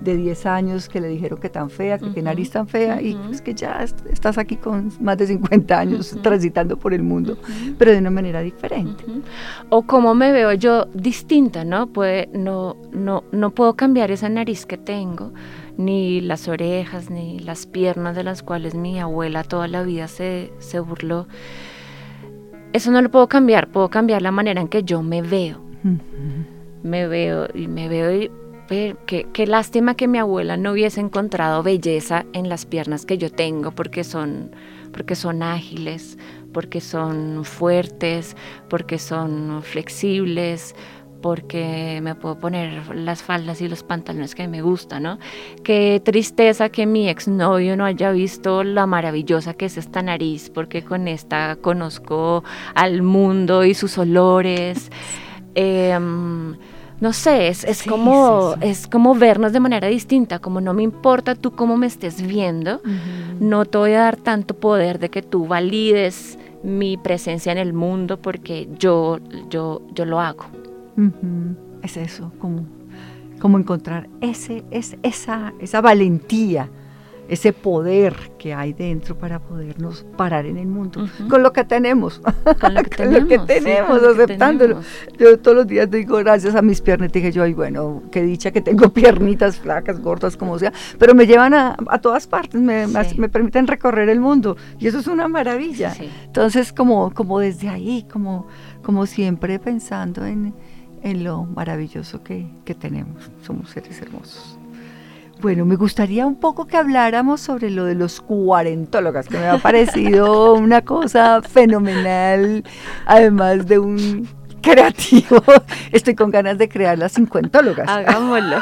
[0.00, 3.14] de 10 años que le dijeron que tan fea, que qué nariz tan fea, y
[3.14, 7.38] pues que ya estás aquí con más de 50 años transitando por el mundo,
[7.78, 9.04] pero de una manera diferente.
[9.70, 11.86] O cómo me veo yo distinta, ¿no?
[11.86, 15.32] Pues no, no, no puedo cambiar esa nariz que tengo,
[15.76, 20.52] ni las orejas, ni las piernas de las cuales mi abuela toda la vida se,
[20.58, 21.26] se burló.
[22.72, 25.60] Eso no lo puedo cambiar, puedo cambiar la manera en que yo me veo.
[26.82, 28.30] Me veo y me veo y
[28.68, 33.72] qué, lástima que mi abuela no hubiese encontrado belleza en las piernas que yo tengo
[33.72, 34.50] porque son,
[34.92, 36.18] porque son ágiles,
[36.52, 38.36] porque son fuertes,
[38.68, 40.74] porque son flexibles,
[41.20, 45.18] porque me puedo poner las faldas y los pantalones que me gustan, ¿no?
[45.62, 50.84] Qué tristeza que mi exnovio no haya visto la maravillosa que es esta nariz, porque
[50.84, 54.90] con esta conozco al mundo y sus olores.
[55.54, 55.98] Eh,
[57.00, 61.52] no sé, es, como, es como vernos de manera distinta, como no me importa tú
[61.52, 62.80] cómo me estés viendo,
[63.40, 67.72] no te voy a dar tanto poder de que tú valides mi presencia en el
[67.72, 69.18] mundo porque yo,
[69.50, 70.44] yo, yo lo hago.
[71.82, 72.64] Es eso, como,
[73.40, 76.70] como encontrar ese, es, esa, esa valentía
[77.28, 82.20] ese poder que hay dentro para podernos parar en el mundo, con lo que tenemos,
[82.60, 82.82] con lo
[83.26, 84.80] que tenemos, aceptándolo.
[85.18, 88.50] Yo todos los días digo gracias a mis piernas, dije yo, ay bueno, qué dicha
[88.50, 93.28] que tengo piernitas flacas, gordas, como sea, pero me llevan a, todas partes, me, me,
[93.28, 95.94] permiten recorrer el mundo y eso es una maravilla.
[96.24, 98.46] Entonces, como, como desde ahí, como,
[98.82, 100.54] como siempre pensando en,
[101.02, 104.58] en lo maravilloso que, que tenemos, somos seres hermosos.
[105.44, 109.58] Bueno, me gustaría un poco que habláramos sobre lo de los cuarentólogas, que me ha
[109.58, 112.64] parecido una cosa fenomenal,
[113.04, 114.26] además de un
[114.62, 115.42] creativo.
[115.92, 117.86] Estoy con ganas de crear las cincuentólogas.
[117.90, 118.56] Hagámoslo.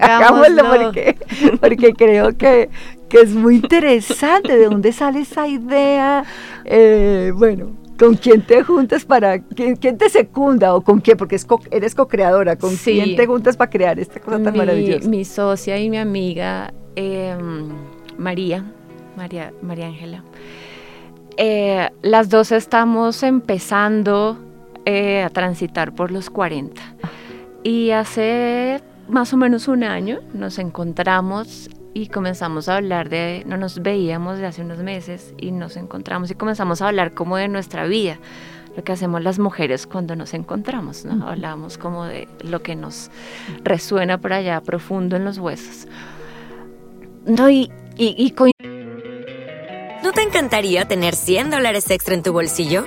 [0.00, 1.16] Hagámoslo, porque,
[1.60, 2.70] porque creo que,
[3.08, 4.56] que, es muy interesante.
[4.56, 6.22] ¿De dónde sale esa idea?
[6.64, 11.16] Eh, bueno, ¿Con quién te juntas para, quién, te secunda o con quién?
[11.16, 11.36] Porque
[11.70, 15.08] eres co-creadora, ¿con quién te juntas para crear esta cosa tan maravillosa?
[15.08, 17.68] Mi socia y mi amiga em,
[18.16, 18.64] María,
[19.16, 20.22] María, María Ángela.
[21.36, 24.38] Eh, las dos estamos empezando
[24.84, 26.80] eh, a transitar por los 40.
[27.64, 33.56] Y hace más o menos un año nos encontramos y comenzamos a hablar de, no
[33.56, 37.48] nos veíamos de hace unos meses y nos encontramos y comenzamos a hablar como de
[37.48, 38.18] nuestra vida,
[38.76, 41.28] lo que hacemos las mujeres cuando nos encontramos, ¿no?
[41.28, 43.10] Hablamos como de lo que nos
[43.64, 45.88] resuena por allá profundo en los huesos.
[47.26, 48.32] No, y, y,
[50.04, 52.86] ¿No te encantaría tener 100 dólares extra en tu bolsillo?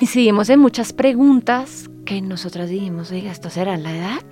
[0.00, 4.22] Incidimos en muchas preguntas que nosotras dijimos, oiga, ¿esto será la edad?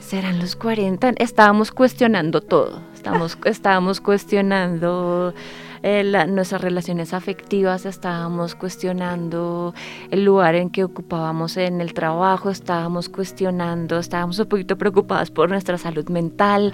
[0.00, 1.12] ¿Serán los 40?
[1.18, 5.34] Estábamos cuestionando todo, estábamos, estábamos cuestionando
[5.82, 9.74] eh, nuestras relaciones afectivas, estábamos cuestionando
[10.10, 15.50] el lugar en que ocupábamos en el trabajo, estábamos cuestionando, estábamos un poquito preocupadas por
[15.50, 16.72] nuestra salud mental.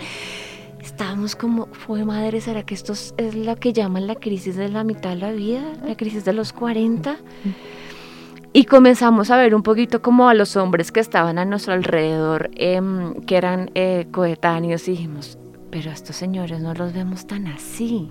[0.81, 4.85] Estábamos como, fue madre, ¿será que esto es lo que llaman la crisis de la
[4.85, 5.64] mitad de la vida?
[5.85, 7.16] ¿La crisis de los 40?
[8.57, 12.51] Y comenzamos a ver un poquito como a los hombres que estaban a nuestro alrededor,
[12.55, 15.37] em, que eran eh, coetáneos, y dijimos,
[15.71, 18.11] pero a estos señores no los vemos tan así.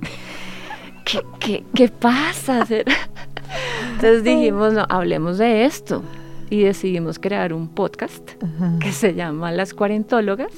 [1.05, 2.67] ¿Qué, qué, qué pasa?
[3.93, 6.03] Entonces dijimos, no, hablemos de esto.
[6.49, 8.31] Y decidimos crear un podcast
[8.81, 10.51] que se llama Las Cuarentólogas,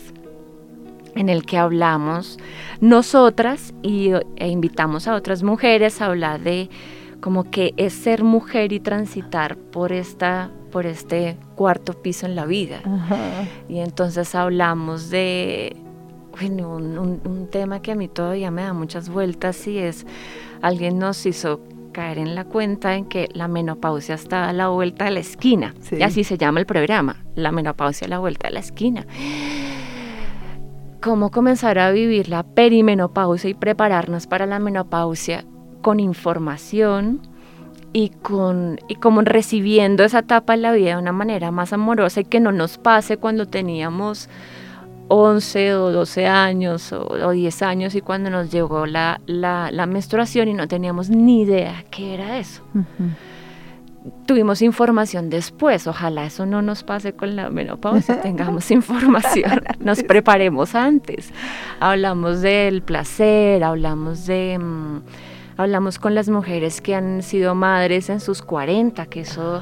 [1.14, 2.40] en el que hablamos
[2.82, 6.72] nosotras y, e invitamos a otras mujeres a hablar de
[7.26, 12.46] como que es ser mujer y transitar por esta por este cuarto piso en la
[12.46, 12.82] vida.
[13.68, 15.76] Y entonces hablamos de
[16.40, 20.06] un, tema que a mí todavía me da muchas vueltas y es,
[20.62, 21.62] alguien nos hizo
[21.94, 25.74] caer en la cuenta en que la menopausia está a la vuelta de la esquina.
[25.92, 29.08] Y así se llama el programa, la menopausia a la vuelta de la esquina.
[31.02, 35.44] ¿Cómo comenzar a vivir la perimenopausia y prepararnos para la menopausia
[35.86, 37.20] con información
[37.94, 42.22] y, con, y como recibiendo esa etapa en la vida de una manera más amorosa
[42.22, 44.28] y que no nos pase cuando teníamos
[45.10, 50.56] 11 o 12 años o, 10 años y cuando nos llegó la, la, menstruación y
[50.56, 52.64] no teníamos ni idea qué era eso.
[54.26, 60.74] Tuvimos información después, ojalá eso no nos pase con la menopausia, tengamos información, nos preparemos
[60.74, 61.32] antes.
[61.80, 64.58] Hablamos del placer, hablamos de...
[64.58, 65.02] Mm,
[65.58, 69.62] Hablamos con las mujeres que han sido madres en sus 40, que eso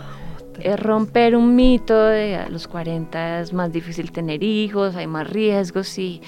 [0.60, 5.30] es romper un mito de a los 40 es más difícil tener hijos, hay más
[5.30, 6.22] riesgos y,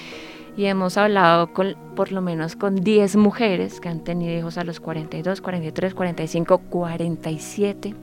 [0.56, 4.64] y hemos hablado con por lo menos con 10 mujeres que han tenido hijos a
[4.64, 7.96] los 42, 43, 45, 47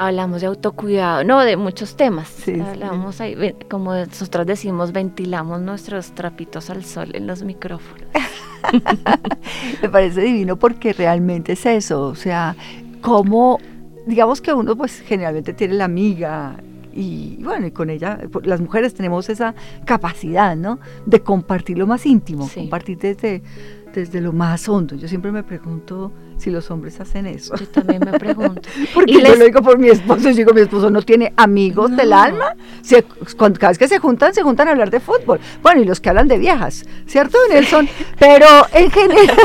[0.00, 2.48] hablamos de autocuidado, no, de muchos temas.
[2.48, 8.08] hablamos ahí, como nosotros decimos, ventilamos nuestros trapitos al sol en los micrófonos.
[9.82, 12.56] Me parece divino porque realmente es eso, o sea,
[13.00, 13.58] como,
[14.06, 16.56] digamos que uno pues generalmente tiene la amiga
[16.92, 19.54] y bueno, y con ella, las mujeres tenemos esa
[19.84, 20.78] capacidad, ¿no?
[21.06, 23.42] De compartir lo más íntimo, compartir desde,
[23.94, 24.96] desde lo más hondo.
[24.96, 27.54] Yo siempre me pregunto, si los hombres hacen eso.
[27.54, 28.62] Yo también me pregunto.
[28.94, 32.12] Porque yo lo digo por mi esposo, yo digo, mi esposo no tiene amigos del
[32.12, 32.56] alma.
[33.36, 35.40] cada vez que se juntan, se juntan a hablar de fútbol.
[35.62, 37.88] Bueno, y los que hablan de viejas, ¿cierto, Nelson?
[38.18, 39.36] Pero en general,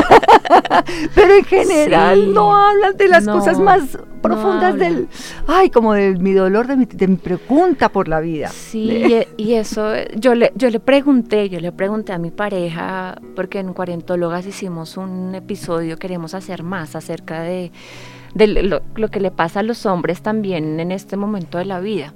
[1.14, 5.08] pero en general no hablan de las cosas más profundas del,
[5.46, 8.48] ay, como de mi dolor, de mi, de mi pregunta por la vida.
[8.48, 13.58] Sí, y eso, yo le, yo le pregunté, yo le pregunté a mi pareja, porque
[13.58, 17.72] en Cuarentólogas hicimos un episodio, queremos hacer más acerca de,
[18.34, 22.12] lo, que le pasa a los hombres también en este momento de la vida.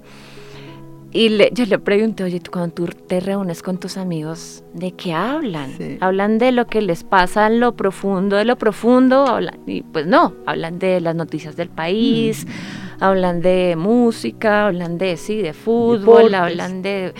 [1.12, 5.12] Y le, yo le pregunté, oye, cuando tú te reúnes con tus amigos, ¿de qué
[5.12, 5.98] hablan?
[6.00, 9.26] ¿Hablan de lo que les pasa en lo profundo de lo profundo?
[9.26, 13.02] Hablan, y pues no, hablan de las noticias del país, mm.
[13.02, 17.12] hablan de música, hablan de, sí, de fútbol, hablan de...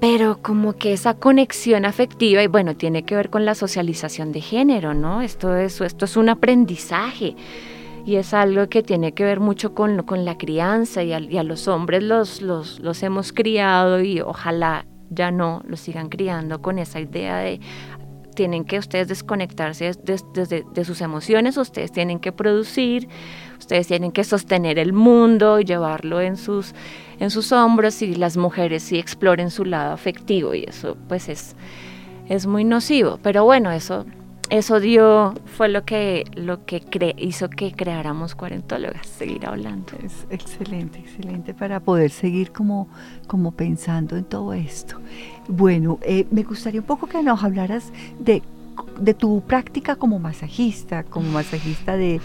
[0.00, 4.42] Pero como que esa conexión afectiva, y bueno, tiene que ver con la socialización de
[4.42, 5.22] género, ¿no?
[5.22, 7.34] Esto es, esto es un aprendizaje
[8.08, 11.68] y es algo que tiene que ver mucho con, con la crianza y a, los
[11.68, 17.36] hombres los, los, hemos criado y ojalá ya no los sigan criando con esa idea
[17.36, 17.60] de
[18.34, 23.08] tienen que ustedes desconectarse de, de, sus emociones, ustedes tienen que producir,
[23.58, 26.74] ustedes tienen que sostener el mundo, y llevarlo en sus,
[27.20, 31.56] en sus hombros y las mujeres sí exploren su lado afectivo y eso pues es,
[32.30, 33.18] es muy nocivo.
[33.22, 34.06] Pero bueno, eso
[34.50, 36.82] eso dio, fue lo que, lo que
[37.18, 39.92] hizo que creáramos Cuarentólogas, seguir hablando.
[40.02, 42.88] Es excelente, excelente para poder seguir como,
[43.26, 45.00] como pensando en todo esto.
[45.48, 48.42] Bueno, eh, me gustaría un poco que nos hablaras de,
[48.98, 52.20] de tu práctica como masajista, como masajista de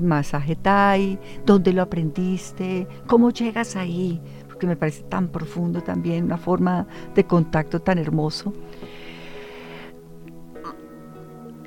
[0.00, 6.38] masaje Thai, dónde lo aprendiste, cómo llegas ahí, porque me parece tan profundo también, una
[6.38, 8.52] forma de contacto tan hermoso.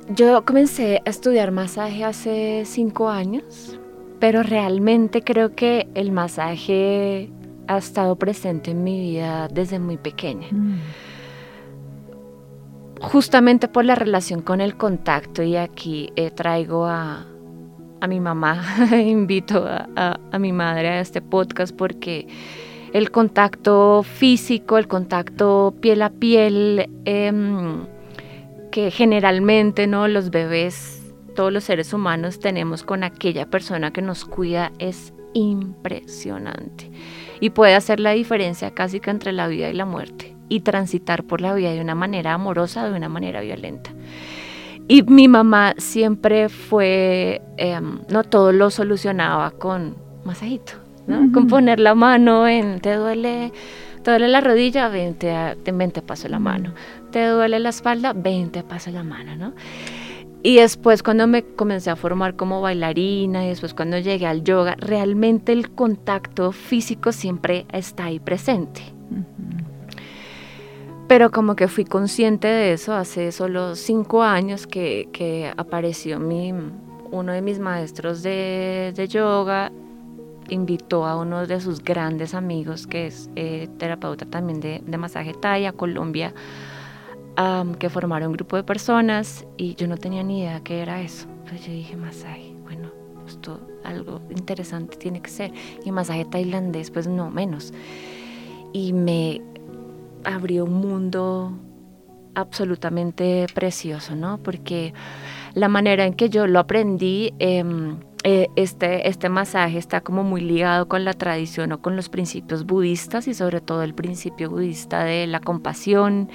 [0.09, 3.79] Yo comencé a estudiar masaje hace cinco años,
[4.19, 7.31] pero realmente creo que el masaje
[7.67, 10.47] ha estado presente en mi vida desde muy pequeña.
[10.49, 10.79] Mm.
[13.01, 17.27] Justamente por la relación con el contacto y aquí eh, traigo a,
[18.07, 18.63] mi mamá,
[18.99, 22.27] invito a, mi madre a este podcast porque
[22.93, 27.85] el contacto físico, el contacto piel a piel, em,
[28.71, 31.01] que generalmente no los bebés,
[31.35, 36.91] todos los seres humanos tenemos con aquella persona que nos cuida es impresionante.
[37.39, 41.23] Y puede hacer la diferencia casi que entre la vida y la muerte y transitar
[41.23, 43.91] por la vida de una manera amorosa o de una manera violenta.
[44.87, 49.95] Y mi mamá siempre fue, em, no todo lo solucionaba con
[50.25, 50.73] masajito,
[51.05, 51.31] ¿no?
[51.31, 53.53] con poner la mano en, te duele,
[54.03, 56.73] te duele la rodilla, ven, te, ven, te paso la mano
[57.11, 59.53] te duele la espalda, ven, te pasa la mano, ¿no?
[60.41, 64.75] Y después cuando me comencé a formar como bailarina y después cuando llegué al yoga,
[64.79, 68.81] realmente el contacto físico siempre está ahí presente.
[71.09, 76.53] Pero como que fui consciente de eso hace solo cinco años que, apareció mi,
[77.11, 79.73] uno de mis maestros de, yoga,
[80.47, 85.33] invitó a uno de sus grandes amigos, que es eh, terapeuta también de, de masaje
[85.33, 86.33] Thai, a Colombia,
[87.79, 91.27] que formaron un grupo de personas y yo no tenía ni idea qué era eso.
[91.39, 92.89] Entonces yo dije, masaje, bueno,
[93.27, 95.51] esto algo interesante tiene que ser.
[95.85, 97.73] Y masaje tailandés, pues no menos.
[98.73, 99.41] Y me
[100.25, 101.53] abrió un mundo
[102.35, 104.37] absolutamente precioso, ¿no?
[104.37, 104.93] Porque
[105.53, 110.87] la manera en que yo lo aprendí, eh, este, este masaje está como muy ligado
[110.87, 115.25] con la tradición o con los principios budistas y sobre todo el principio budista de
[115.25, 116.29] la compasión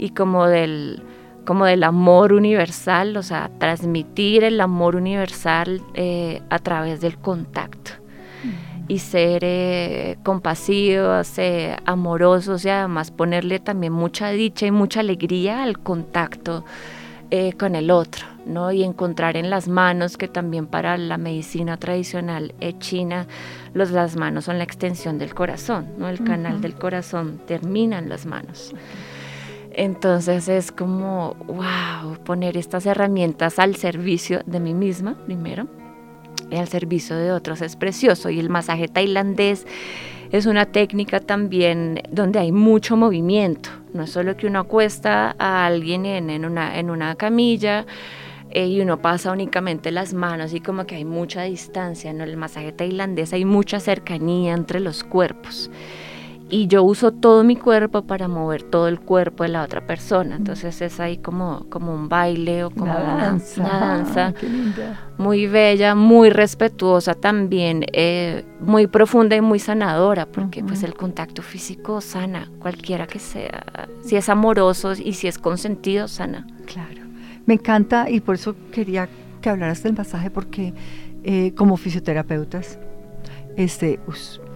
[0.00, 1.02] y como del,
[1.44, 7.92] como del amor universal, o sea, transmitir el amor universal eh, a través del contacto
[8.88, 15.62] y ser eh, compasivos, ser amorosos y además ponerle también mucha dicha y mucha alegría
[15.62, 16.64] al contacto
[17.30, 18.72] eh, con el otro, ¿no?
[18.72, 23.26] Y encontrar en las manos, que también para la medicina tradicional china,
[23.74, 26.08] los, las manos son la extensión del corazón, ¿no?
[26.08, 28.74] El canal del corazón termina en las manos.
[29.72, 35.68] Entonces es como, wow, poner estas herramientas al servicio de mí misma primero
[36.50, 38.30] y al servicio de otros es precioso.
[38.30, 39.66] Y el masaje tailandés
[40.32, 43.70] es una técnica también donde hay mucho movimiento.
[43.92, 47.86] No es solo que uno acuesta a alguien en, una, en una camilla
[48.50, 52.10] eh, y uno pasa únicamente las manos y como que hay mucha distancia.
[52.10, 55.70] En el masaje tailandés hay mucha cercanía entre los cuerpos
[56.50, 60.36] y yo uso todo mi cuerpo para mover todo el cuerpo de la otra persona.
[60.36, 64.34] Entonces es ahí como, como un baile o como una danza, una, danza
[65.16, 71.42] muy bella, muy respetuosa también, eh, muy profunda y muy sanadora, porque pues el contacto
[71.42, 73.64] físico sana, cualquiera que sea,
[74.02, 76.46] si es amoroso y si es consentido, sana.
[76.66, 77.02] Claro,
[77.46, 79.08] me encanta y por eso quería
[79.40, 80.74] que hablaras del masaje, porque
[81.22, 82.78] eh, como fisioterapeutas,
[83.56, 84.00] este,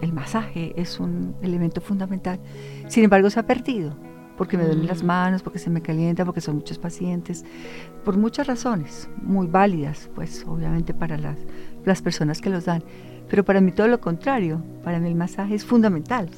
[0.05, 2.39] el masaje es un elemento fundamental.
[2.87, 3.97] Sin embargo, se ha perdido
[4.37, 5.05] porque me duelen las mm.
[5.07, 7.45] manos, porque se me calienta, porque son muchos pacientes,
[8.03, 11.37] por muchas razones, muy válidas, pues obviamente para las,
[11.85, 12.83] las personas que los dan.
[13.29, 16.29] Pero para mí todo lo contrario, para mí el masaje es fundamental.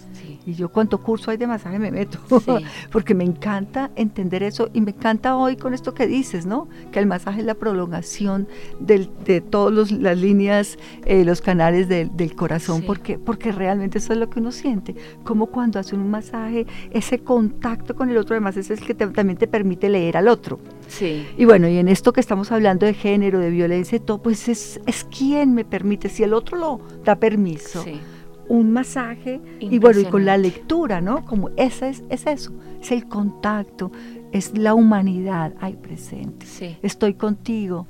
[0.46, 2.20] Y yo cuánto curso hay de masaje me meto,
[2.92, 6.70] porque me encanta entender eso y me encanta hoy con esto que dices, ¿no?
[6.94, 8.48] Que el masaje es la prolongación
[8.80, 14.30] de todas las líneas, eh, los canales del, corazón, porque, porque realmente eso es lo
[14.30, 14.96] que uno siente.
[15.26, 19.38] Como cuando hace un masaje, ese contacto con el otro, además es el que también
[19.38, 20.60] te permite leer al otro.
[20.88, 21.28] Sí.
[21.38, 24.48] Y bueno, y en esto que estamos hablando de género, de violencia y todo, pues
[24.48, 27.84] es, es quien me permite, si el otro lo da permiso.
[28.50, 31.26] Un masaje y bueno, y con la lectura, ¿no?
[31.26, 33.92] Como esa es, es eso, es el contacto,
[34.32, 35.54] es la humanidad.
[35.60, 36.46] Ahí presente.
[36.82, 37.88] Estoy contigo,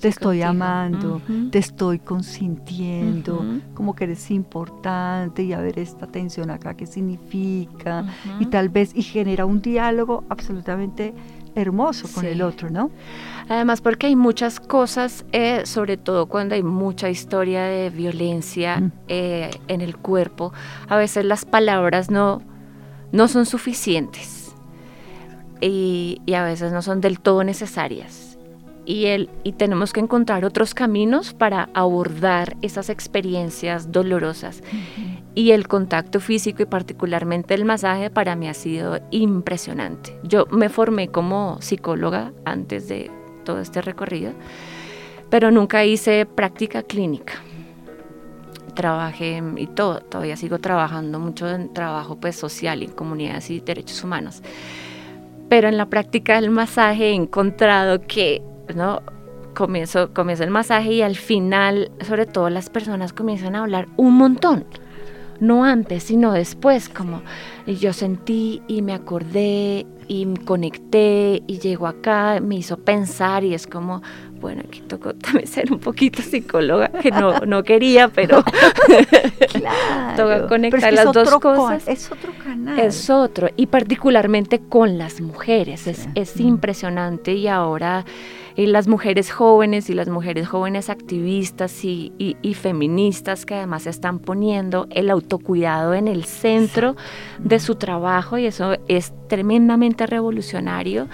[0.00, 1.20] te estoy amando,
[1.50, 3.44] te estoy consintiendo,
[3.74, 8.06] como que eres importante y a ver esta tensión acá qué significa
[8.38, 11.14] y tal vez y genera un diálogo absolutamente
[11.56, 12.90] hermoso con el otro, ¿no?
[13.48, 18.92] Además porque hay muchas cosas, eh, sobre todo cuando hay mucha historia de violencia mm.
[19.08, 20.52] eh, en el cuerpo,
[20.88, 22.42] a veces las palabras no,
[23.12, 24.54] no son suficientes
[25.60, 28.25] y, y a veces no son del todo necesarias
[28.86, 34.62] y, el, y tenemos que encontrar otros caminos para abordar esas experiencias dolorosas.
[35.34, 40.16] Y el contacto físico y particularmente el masaje para mí ha sido impresionante.
[40.22, 43.10] Yo me formé como psicóloga antes de
[43.44, 44.32] todo este recorrido,
[45.28, 47.34] pero nunca hice práctica clínica.
[48.74, 53.60] Trabajé y todo, todavía sigo trabajando mucho en trabajo pues, social y en comunidades y
[53.60, 54.42] derechos humanos.
[55.48, 58.42] Pero en la práctica del masaje he encontrado que
[58.74, 59.02] ¿no?
[59.54, 64.14] Comienzo, comienza el masaje y al final, sobre todo las personas comienzan a hablar un
[64.14, 64.64] montón.
[65.40, 67.22] No antes, sino después, como
[67.66, 73.54] yo sentí y me acordé y me conecté y llegó acá, me hizo pensar y
[73.54, 74.02] es como,
[74.40, 78.44] bueno, aquí tocó también ser un poquito psicóloga, que no, no quería, pero
[79.52, 81.86] claro, toca conectar las dos cosas.
[81.88, 82.78] Es otro canal.
[82.78, 88.04] Es otro, y particularmente con las mujeres, es, es impresionante y ahora
[88.56, 92.12] y las mujeres jóvenes y las mujeres jóvenes activistas y,
[92.54, 96.96] feministas que además están poniendo el autocuidado en el centro
[97.38, 101.06] de su trabajo y eso es tremendamente revolucionario.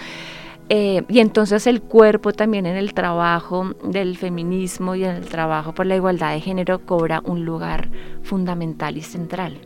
[0.69, 5.75] Eh, y entonces el cuerpo también en el trabajo del feminismo y en el trabajo
[5.75, 7.91] por la igualdad de género cobra un lugar
[8.23, 9.59] fundamental y central.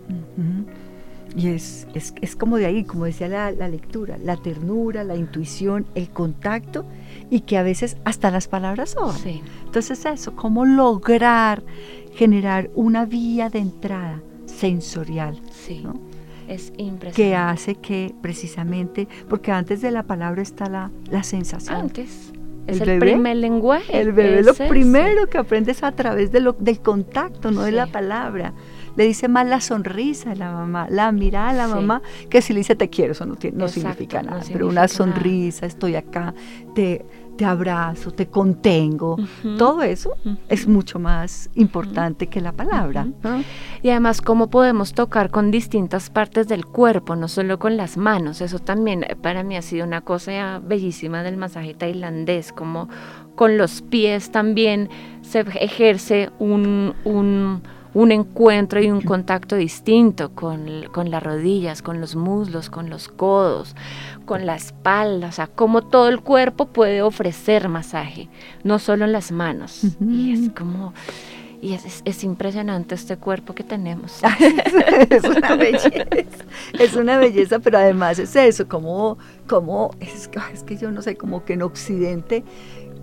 [1.37, 5.85] Y es, es, como de ahí, como decía la, la, lectura, la ternura, la intuición,
[5.95, 6.87] el contacto
[7.31, 9.12] y que a veces hasta las palabras son.
[9.16, 9.43] Sí.
[9.64, 11.62] Entonces eso, cómo lograr
[12.14, 15.41] generar una vía de entrada sensorial.
[15.51, 15.85] Sí.
[16.49, 17.12] Es impresionante.
[17.16, 21.77] Que hace que precisamente, porque antes de la palabra está la, la sensación.
[21.77, 22.33] Antes.
[22.66, 24.01] Es el, primer lenguaje.
[24.01, 27.70] El bebé es lo primero que aprendes a través de lo, del contacto, no de
[27.70, 28.55] la palabra
[28.97, 32.53] le dice más la sonrisa de la mamá, la mirada de la mamá, que si
[32.53, 36.34] le dice te quiero, eso no, no significa nada, pero una sonrisa, estoy acá,
[36.74, 37.05] te,
[37.36, 39.16] te abrazo, te contengo,
[39.59, 40.16] todo eso
[40.49, 43.07] es mucho más importante que la palabra.
[43.82, 48.40] Y además cómo podemos tocar con distintas partes del cuerpo, no solo con las manos,
[48.40, 52.88] eso también eh, para mí ha sido una cosa bellísima del masaje tailandés, como
[53.34, 54.88] con los pies también
[55.20, 57.62] se ejerce un un
[58.05, 60.66] encuentro y un contacto distinto con,
[61.11, 63.74] las rodillas, con los muslos, con los codos,
[64.26, 68.28] con la espalda, o sea, como todo el cuerpo puede ofrecer masaje,
[68.64, 69.82] no solo en las manos.
[70.01, 70.92] Y es como...
[71.62, 74.20] Y es, impresionante este cuerpo que tenemos.
[75.11, 76.05] es una belleza,
[76.78, 79.16] es una belleza, pero además es eso, como,
[79.49, 82.44] como es, es que yo no sé, como que en Occidente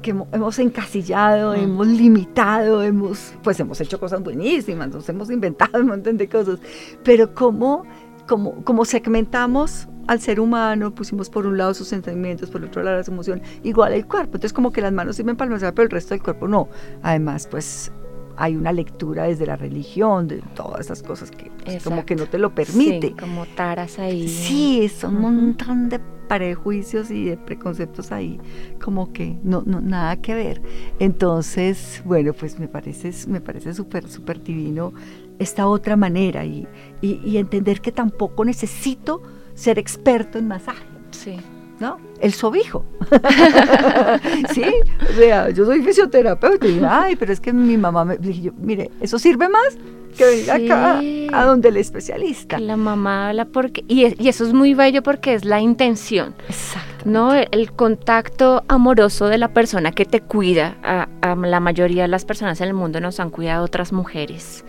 [0.04, 5.88] que hemos encasillado, hemos limitado, hemos, pues hemos hecho cosas buenísimas, nos hemos inventado un
[5.88, 6.60] montón de cosas,
[7.04, 7.84] pero como,
[8.28, 12.84] como, como segmentamos al ser humano, pusimos por un lado sus sentimientos, por el otro
[12.84, 15.84] lado las emociones, igual el cuerpo, entonces como que las manos sirven para el pero
[15.84, 16.68] el resto del cuerpo no.
[17.02, 17.92] Además, pues
[18.38, 22.26] hay una lectura desde la religión, de todas esas cosas que pues, como que no
[22.26, 23.10] te lo permite.
[23.10, 24.28] Sí, como taras ahí.
[24.28, 28.40] Sí, son un montón de prejuicios y de preconceptos ahí,
[28.82, 30.62] como que no, no nada que ver.
[31.00, 34.94] Entonces, bueno, pues me parece, me parece súper, súper divino
[35.40, 36.68] esta otra manera y,
[37.02, 39.22] y, entender que tampoco necesito
[39.56, 40.86] ser experto en masaje.
[41.12, 41.38] Sí.
[41.84, 41.98] ¿No?
[42.22, 42.86] El sobijo.
[44.54, 44.64] sí,
[45.10, 48.90] o sea, yo soy fisioterapeuta y ay, pero es que mi mamá me dije mire,
[49.02, 49.78] eso sirve más
[50.16, 51.02] que venga acá
[51.34, 52.58] a donde el especialista.
[52.58, 56.36] la mamá habla porque, y, y, eso es muy bello porque es la intención.
[56.48, 57.04] Exacto.
[57.04, 57.34] ¿no?
[57.34, 60.78] El, contacto amoroso de la persona que te cuida.
[60.84, 64.64] A, la mayoría de las personas en el mundo nos han cuidado otras mujeres.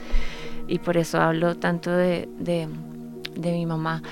[0.66, 2.66] Y por eso hablo tanto de, de,
[3.36, 4.02] de mi mamá.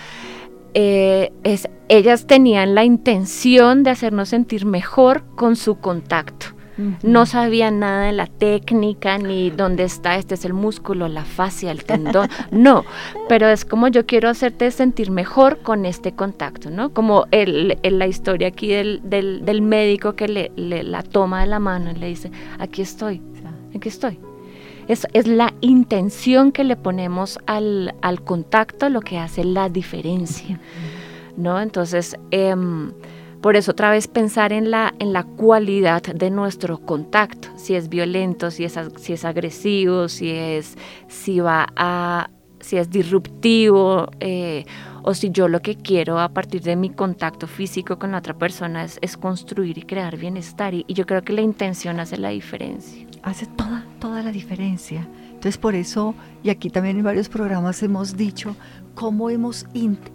[0.75, 6.47] Eh, es, ellas tenían la intención de hacernos sentir mejor con su contacto.
[7.03, 11.71] No sabían nada de la técnica, ni dónde está, este es el músculo, la fascia,
[11.71, 12.85] el tendón, no,
[13.29, 16.93] pero es como yo quiero hacerte sentir mejor con este contacto, ¿no?
[16.93, 21.91] Como el, la historia aquí del, del, médico que le, la toma de la mano
[21.91, 23.21] y le dice, aquí estoy,
[23.75, 24.19] aquí estoy.
[24.93, 30.61] Es, la intención que le ponemos al, al, contacto lo que hace la diferencia,
[31.37, 31.61] ¿no?
[31.61, 32.93] Entonces, em,
[33.41, 37.89] por eso otra vez pensar en la, en la cualidad de nuestro contacto, si es
[37.89, 40.77] violento, si es, si es agresivo, si es,
[41.09, 42.29] si va a,
[42.61, 44.65] si es disruptivo, eh,
[45.03, 48.35] o si yo lo que quiero a partir de mi contacto físico con la otra
[48.35, 50.75] persona es, es construir y crear bienestar.
[50.75, 53.07] Y, yo creo que la intención hace la diferencia.
[53.23, 55.09] Hace toda, toda la diferencia.
[55.27, 58.57] Entonces por eso, y aquí también en varios programas hemos dicho,
[58.95, 59.67] cómo hemos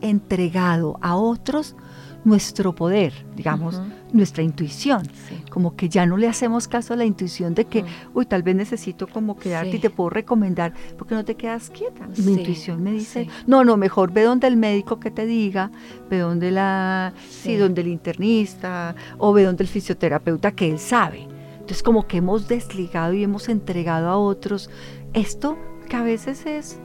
[0.01, 1.75] entregado a otros
[2.23, 3.81] nuestro poder, digamos,
[4.11, 5.03] nuestra intuición.
[5.49, 8.55] Como que ya no le hacemos caso a la intuición de que, uy, tal vez
[8.55, 12.07] necesito como quedarte y te puedo recomendar, porque no te quedas quieta.
[12.17, 15.71] Mi intuición me dice, no, no, mejor ve donde el médico que te diga,
[16.09, 21.36] ve donde la, sí, donde el internista, o ve donde el fisioterapeuta que él sabe.
[21.67, 24.69] Entonces como que hemos desligado y hemos entregado a otros
[25.11, 25.57] esto
[25.89, 26.79] que a veces es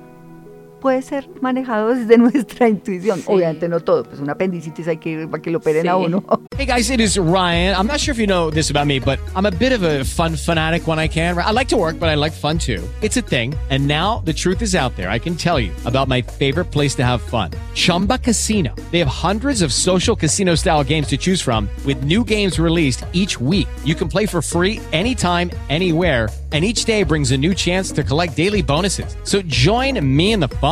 [0.83, 3.21] puede ser manejado desde nuestra intuición.
[3.21, 3.25] Sí.
[3.29, 5.89] Obviamente no todo, pues un apendicitis hay que ir para que lo operen sí.
[5.89, 6.23] a uno.
[6.59, 7.75] Hey guys, it is Ryan.
[7.75, 10.05] I'm not sure if you know this about me, but I'm a bit of a
[10.05, 11.37] fun fanatic when I can.
[11.37, 12.87] I like to work, but I like fun too.
[13.01, 13.55] It's a thing.
[13.71, 15.11] And now the truth is out there.
[15.11, 17.51] I can tell you about my favorite place to have fun.
[17.75, 18.75] Chumba Casino.
[18.93, 23.05] They have hundreds of social casino style games to choose from with new games released
[23.13, 23.67] each week.
[23.85, 28.05] You can play for free anytime, anywhere and each day brings a new chance to
[28.05, 29.17] collect daily bonuses.
[29.25, 30.72] So join me in the fun.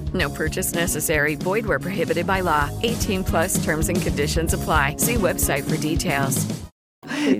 [0.13, 1.35] No purchase necessary.
[1.35, 2.69] Void where prohibited by law.
[2.81, 4.95] 18 plus terms and conditions apply.
[4.97, 6.47] See website for details.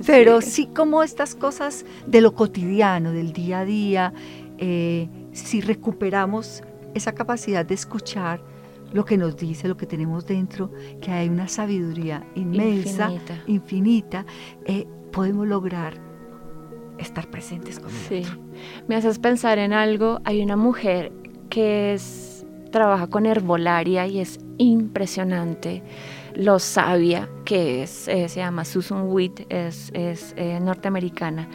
[0.06, 4.14] Pero sí como estas cosas de lo cotidiano, del día a día,
[4.58, 6.64] eh, si recuperamos
[6.94, 8.42] esa capacidad de escuchar
[8.94, 14.26] lo que nos dice, lo que tenemos dentro, que hay una sabiduría inmensa, infinita, infinita
[14.66, 15.94] eh, podemos lograr
[16.98, 18.24] estar presentes con sí.
[18.88, 21.12] Me haces pensar en algo, hay una mujer
[21.50, 22.31] que es,
[22.72, 25.84] trabaja con herbolaria y es impresionante
[26.36, 31.48] lo sabia que es, eh, se llama Susan Witt, es, es eh, norteamericana.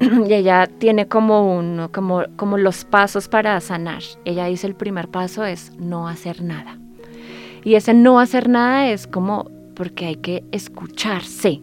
[0.00, 4.02] y ella tiene como, un, como, como los pasos para sanar.
[4.24, 6.78] Ella dice el primer paso es no hacer nada.
[7.64, 11.60] Y ese no hacer nada es como porque hay que escucharse,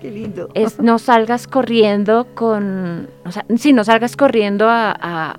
[0.00, 0.48] Qué lindo.
[0.54, 5.38] Es no salgas corriendo con, o sea, sí, no salgas corriendo a,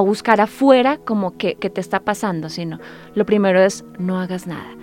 [0.00, 2.78] buscar afuera como que, te está pasando, sino
[3.14, 4.74] lo primero es no hagas nada.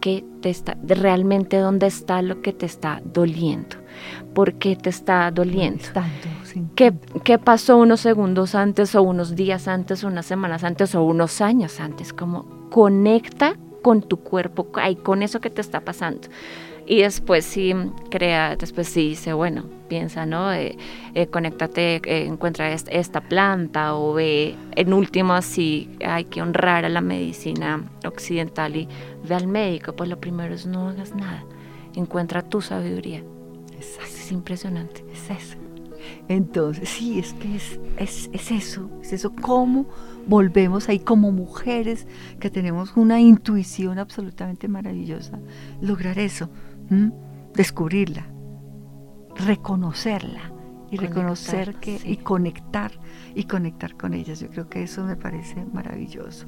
[0.00, 3.76] ¿Qué te está, realmente dónde está lo que te está doliendo?
[4.34, 5.84] ¿Por qué te está doliendo?
[6.74, 11.42] ¿Qué, ¿Qué pasó unos segundos antes o unos días antes, unas semanas antes o unos
[11.42, 12.14] años antes?
[12.14, 14.68] Como conecta con tu cuerpo,
[15.02, 16.28] con eso que te está pasando.
[16.90, 17.72] Y después sí
[18.10, 20.52] crea, después sí dice, bueno, piensa, ¿no?
[20.52, 20.76] Eh,
[21.14, 26.88] eh, conéctate, eh, encuentra esta planta o ve, en último, así hay que honrar a
[26.88, 28.88] la medicina occidental y
[29.22, 31.44] ve al médico, pues lo primero es no hagas nada,
[31.94, 33.22] encuentra tu sabiduría.
[33.78, 35.04] Es, es impresionante.
[35.12, 35.58] Es eso.
[36.26, 39.86] Entonces, sí, es que es, es, es eso, es eso, cómo
[40.26, 42.06] volvemos ahí como mujeres
[42.40, 45.38] que tenemos una intuición absolutamente maravillosa,
[45.80, 46.48] lograr eso,
[47.54, 48.26] descubrirla,
[49.36, 50.52] reconocerla
[50.90, 52.90] y reconocer que y conectar
[53.34, 54.40] y conectar con ellas.
[54.40, 56.46] Yo creo que eso me parece maravilloso.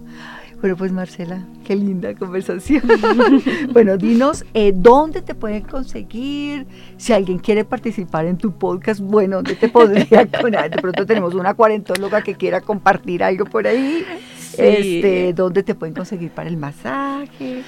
[0.60, 2.82] Bueno, pues Marcela, qué linda conversación.
[3.72, 6.66] bueno, dinos eh, dónde te pueden conseguir,
[6.96, 10.24] si alguien quiere participar en tu podcast, bueno, ¿dónde te podría
[10.72, 14.04] De pronto tenemos una cuarentóloga que quiera compartir algo por ahí.
[14.58, 17.62] Este, ¿Dónde te pueden conseguir para el masaje?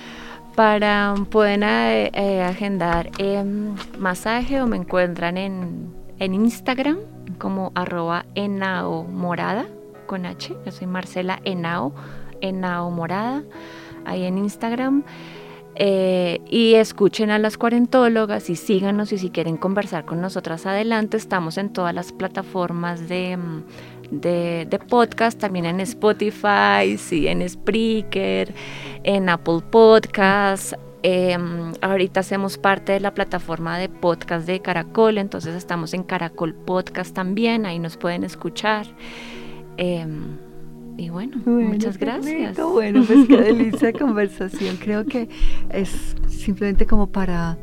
[0.54, 6.98] Para, pueden eh, eh, agendar em, masaje o me encuentran en en Instagram
[7.38, 9.66] como arroba enao morada
[10.06, 10.54] con H.
[10.64, 11.94] Yo soy Marcela Enao,
[12.40, 13.42] Enao Morada,
[14.04, 15.02] ahí en Instagram.
[15.76, 21.16] Eh, y escuchen a las cuarentólogas y síganos y si quieren conversar con nosotras adelante,
[21.16, 23.36] estamos en todas las plataformas de,
[24.10, 28.54] de, de podcast, también en Spotify, sí, en Spreaker,
[29.02, 30.76] en Apple Podcasts,
[31.06, 36.54] Em, ahorita hacemos parte de la plataforma de podcast de Caracol, entonces estamos en Caracol
[36.54, 38.86] Podcast también, ahí nos pueden escuchar.
[39.76, 40.38] Em,
[40.96, 42.56] y bueno, muchas gracias.
[42.56, 44.78] Bueno, pues qué delicia conversación.
[44.78, 45.28] Creo que
[45.68, 47.58] es simplemente como para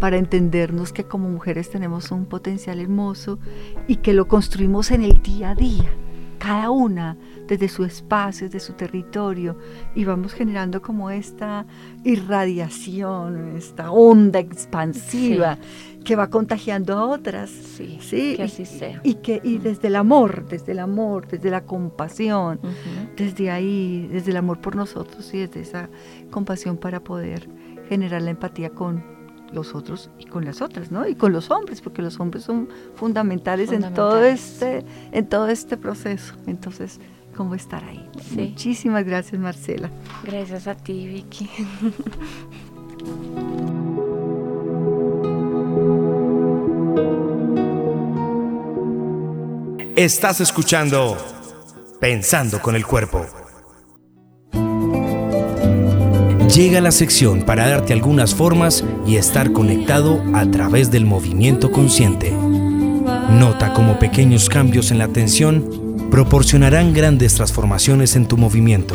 [0.00, 3.38] para entendernos que como mujeres tenemos un potencial hermoso
[3.86, 5.90] y que lo construimos en el día a día,
[6.38, 7.16] cada una
[7.46, 9.56] desde su espacio, desde su territorio,
[9.94, 11.64] y vamos generando como esta
[12.04, 15.58] irradiación, esta onda expansiva
[16.04, 17.50] que va contagiando a otras.
[17.50, 19.00] Sí, sí que así sea.
[19.02, 22.60] Y, que, y desde el amor, desde el amor, desde la compasión,
[23.16, 25.88] desde ahí, desde el amor por nosotros y desde esa
[26.30, 27.48] compasión para poder
[27.88, 29.15] generar la empatía con
[29.52, 31.06] los otros y con las otras, ¿no?
[31.06, 35.76] Y con los hombres, porque los hombres son fundamentales, en todo este en todo este
[35.76, 36.34] proceso.
[36.46, 37.00] Entonces,
[37.36, 38.08] cómo estar ahí.
[38.32, 39.90] Muchísimas gracias, Marcela.
[40.24, 41.50] Gracias a ti, Vicky.
[49.96, 51.16] Estás escuchando
[52.00, 53.24] Pensando con el Cuerpo.
[56.54, 62.32] Llega la sección para darte algunas formas y estar conectado a través del movimiento consciente.
[63.30, 68.94] Nota cómo pequeños cambios en la atención proporcionarán grandes transformaciones en tu movimiento,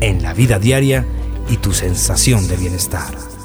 [0.00, 1.06] en la vida diaria
[1.50, 3.37] y tu sensación de bienestar.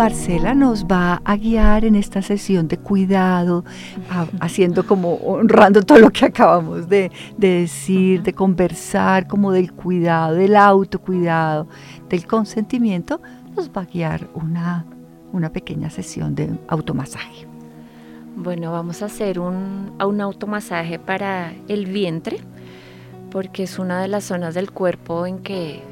[0.00, 3.66] Marcela nos va a guiar en esta sesión de cuidado,
[4.40, 10.56] haciendo como honrando todo lo que acabamos de, decir, de conversar, como del cuidado, del
[10.56, 11.68] autocuidado,
[12.08, 13.20] del consentimiento,
[13.54, 14.86] nos va a guiar una,
[15.34, 17.46] una pequeña sesión de automasaje.
[18.36, 22.38] Bueno, vamos a hacer un, un automasaje para el vientre,
[23.30, 25.82] porque es una de las zonas del cuerpo en que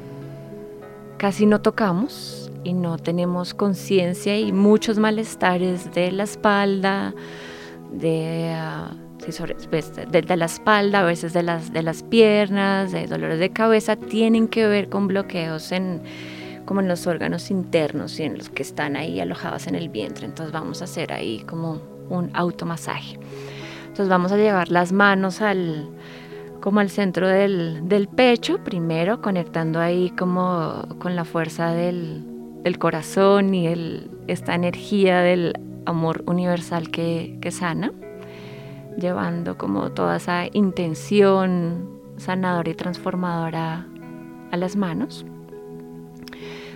[1.19, 7.13] casi no tocamos y no tenemos conciencia y muchos malestares de la espalda,
[7.91, 8.91] de, ah,
[9.69, 13.95] pues, de, la espalda, a veces de las, de las piernas, de dolores de cabeza,
[13.95, 16.01] tienen que ver con bloqueos en,
[16.65, 20.25] como en los órganos internos y en los que están ahí alojados en el vientre.
[20.25, 23.19] Entonces vamos a hacer ahí como un automasaje.
[23.81, 25.89] Entonces vamos a llevar las manos al,
[26.61, 32.28] como al centro del, del pecho, primero conectando ahí como con la fuerza del,
[32.63, 35.53] del corazón y el, esta energía del
[35.85, 37.91] amor universal que, que sana,
[38.97, 43.87] llevando como toda esa intención sanadora y transformadora
[44.51, 45.25] a las manos.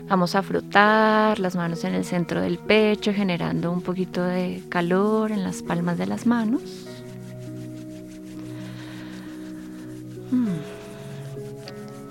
[0.08, 5.32] Vamos a frotar las manos en el centro del pecho, generando un poquito de calor
[5.32, 6.62] en las palmas de las manos.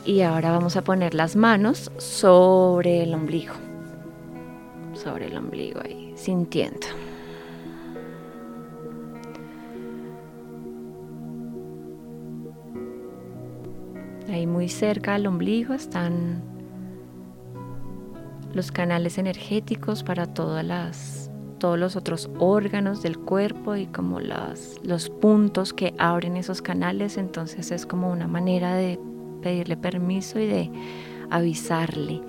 [0.04, 3.54] Y ahora vamos a poner las manos sobre el ombligo.
[4.94, 6.88] Sobre el ombligo ahí, sintiendo.
[14.28, 16.42] Ahí muy cerca al ombligo están
[18.54, 24.80] los canales energéticos para todas las, todos los otros órganos del cuerpo y como las,
[24.82, 27.18] los puntos que abren esos canales.
[27.18, 28.98] Entonces es como una manera de
[29.42, 30.70] pedirle permiso y de
[31.30, 32.20] avisarle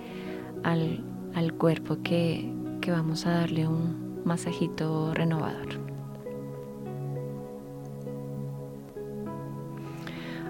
[0.63, 2.51] al, cuerpo que,
[2.81, 5.81] que vamos a darle un masajito renovador.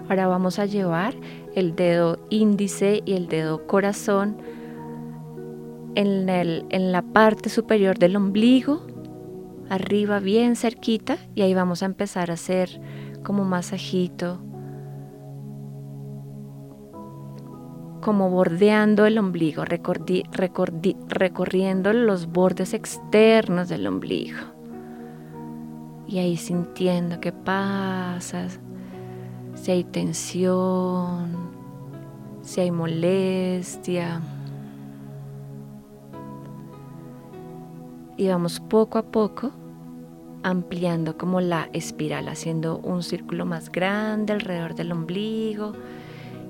[0.08, 1.14] Ahora vamos a llevar
[1.54, 4.36] el dedo índice y el dedo corazón
[5.94, 8.86] en, en la parte superior del ombligo,
[9.70, 12.80] arriba bien cerquita, y ahí vamos a empezar a hacer
[13.22, 14.40] como masajito,
[18.04, 24.40] como bordeando el ombligo, recorriendo los bordes externos del ombligo.
[26.06, 28.48] Y ahí sintiendo qué pasa,
[29.54, 31.48] si hay tensión,
[32.42, 34.20] si hay molestia.
[38.18, 39.50] Y vamos poco a poco
[40.42, 45.72] ampliando como la espiral, haciendo un círculo más grande alrededor del ombligo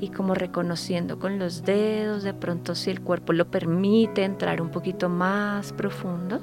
[0.01, 4.71] y como reconociendo con los dedos, de pronto si el cuerpo lo permite, entrar un
[4.71, 6.41] poquito más profundo.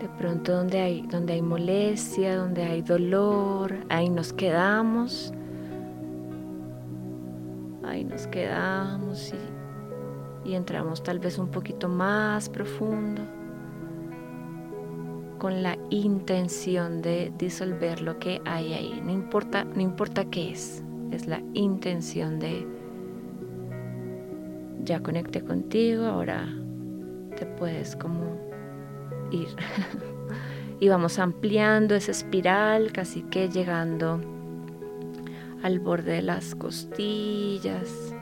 [0.00, 5.32] De pronto donde hay, donde hay molestia, donde hay dolor, ahí nos quedamos
[7.92, 9.32] ahí nos quedamos
[10.44, 13.22] y, entramos tal vez un poquito más profundo
[15.42, 19.02] con la intención de disolver lo que hay ahí.
[19.04, 22.64] No importa, no importa qué es, es la intención de
[24.84, 26.46] ya conecté contigo, ahora
[27.36, 28.38] te puedes como
[29.32, 29.48] ir.
[30.78, 34.20] y vamos ampliando esa espiral, casi que llegando
[35.64, 38.14] al borde de las costillas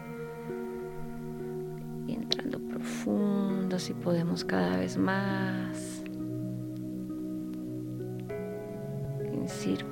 [2.07, 5.90] y entrando profundo si podemos cada vez más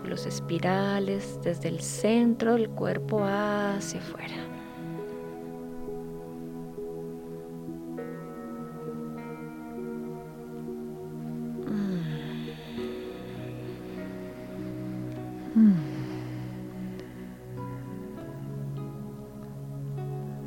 [0.08, 4.34] círculos espirales desde el centro del cuerpo hacia afuera.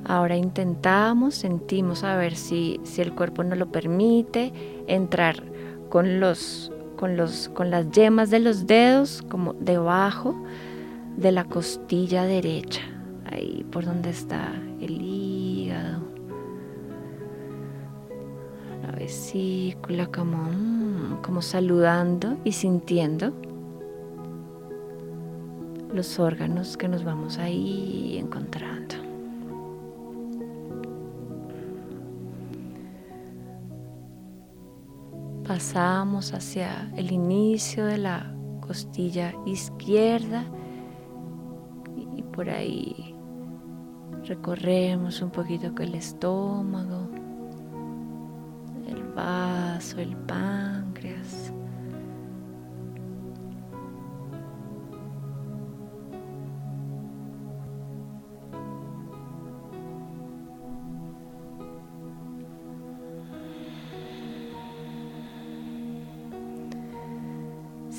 [0.06, 4.52] Ahora intentamos, sentimos a ver si, si el cuerpo nos lo permite,
[4.88, 5.44] entrar
[5.90, 6.71] con, los,
[7.02, 10.36] con, los, con las yemas de los dedos como debajo
[11.18, 12.82] de la costilla derecha,
[13.26, 16.04] ahí por donde está el hígado,
[18.84, 23.34] la vesícula, como, mm, como saludando y sintiendo
[25.92, 29.11] los órganos que nos vamos ahí encontrando.
[35.52, 40.46] Pasamos hacia el inicio de la costilla izquierda
[42.16, 43.14] y por ahí
[44.24, 47.10] recorremos un poquito con el estómago,
[48.88, 50.91] el vaso, el páncreas.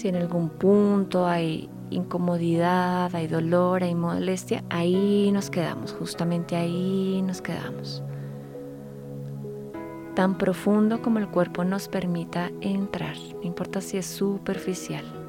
[0.02, 7.22] Si en algún punto hay incomodidad, hay dolor, hay molestia, ahí nos quedamos, justamente ahí
[7.22, 8.02] nos quedamos.
[10.16, 15.21] Tan profundo como el cuerpo nos permita entrar, no importa si es superficial.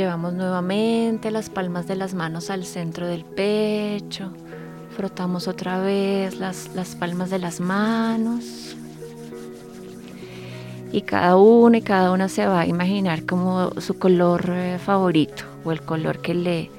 [0.00, 4.32] Llevamos nuevamente las palmas de las manos al centro del pecho.
[4.96, 8.74] Frotamos otra vez las, las palmas de las manos.
[10.90, 15.44] Y cada uno y cada una se va a imaginar como su color eh, favorito
[15.64, 16.70] o el color que le,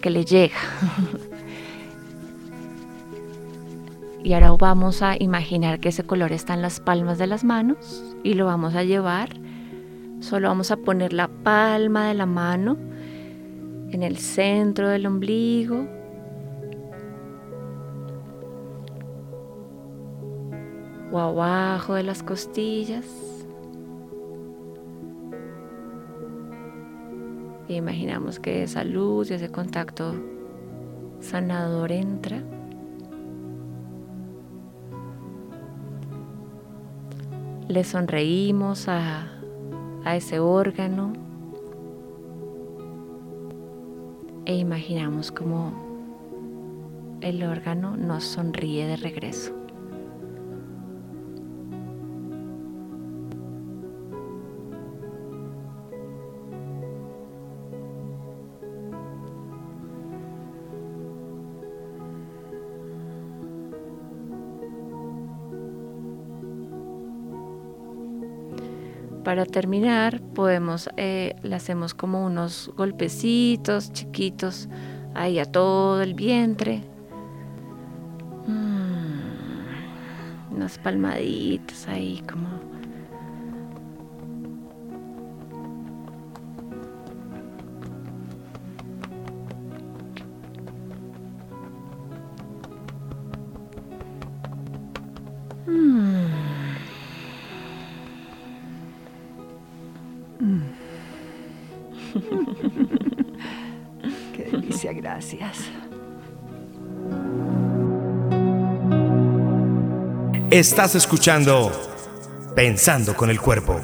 [0.00, 0.56] que le llega.
[4.24, 8.02] y ahora vamos a imaginar que ese color está en las palmas de las manos
[8.22, 9.39] y lo vamos a llevar
[10.20, 12.76] Solo vamos a poner la palma de la mano
[13.90, 15.86] en el centro del ombligo.
[21.10, 23.06] O abajo de las costillas.
[27.68, 30.14] E imaginamos que esa luz y ese contacto
[31.20, 32.42] sanador entra.
[37.68, 39.39] Le sonreímos a
[40.04, 41.12] a ese órgano
[44.46, 49.54] e imaginamos como el órgano nos sonríe de regreso.
[69.30, 74.68] Para terminar, podemos, eh, le hacemos como unos golpecitos chiquitos
[75.14, 76.82] ahí a todo el vientre.
[78.48, 79.20] Mm,
[80.56, 82.48] unas palmaditas ahí como
[110.60, 111.72] Estás escuchando
[112.54, 113.80] Pensando con el Cuerpo.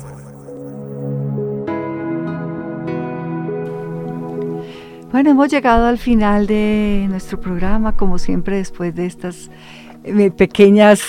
[5.11, 9.51] Bueno, hemos llegado al final de nuestro programa, como siempre, después de estas
[10.05, 11.01] eh, pequeñas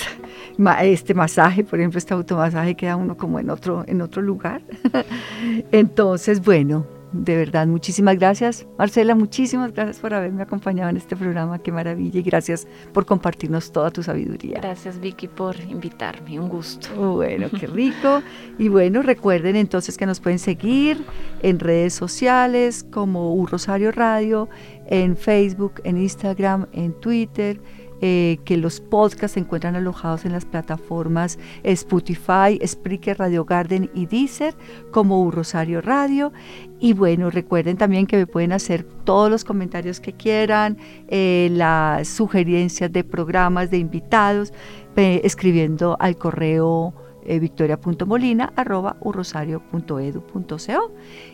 [0.84, 4.62] este masaje, por ejemplo, este automasaje queda uno como en otro, en otro lugar.
[5.74, 8.68] Entonces, bueno, de verdad, muchísimas gracias.
[8.78, 13.72] Marcela, muchísimas gracias por haberme acompañado en este programa, qué maravilla, y gracias por compartirnos
[13.72, 14.60] toda tu sabiduría.
[14.60, 16.90] Gracias Vicky por invitarme, un gusto.
[17.14, 18.22] Bueno, qué rico.
[18.58, 21.04] Y bueno, recuerden entonces que nos pueden seguir
[21.42, 24.50] en redes sociales como U Rosario Radio,
[24.88, 27.60] en Facebook, en Instagram, en Twitter.
[28.02, 34.06] Eh, que los podcasts se encuentran alojados en las plataformas Spotify, Spreaker, Radio Garden y
[34.06, 34.56] Deezer
[34.92, 36.32] como U Rosario Radio.
[36.80, 40.78] Y bueno, recuerden también que me pueden hacer todos los comentarios que quieran,
[41.08, 44.54] eh, las sugerencias de programas, de invitados,
[44.96, 46.94] escribiendo al correo
[47.24, 50.92] eh, victoria.molina arroba urrosario.edu.co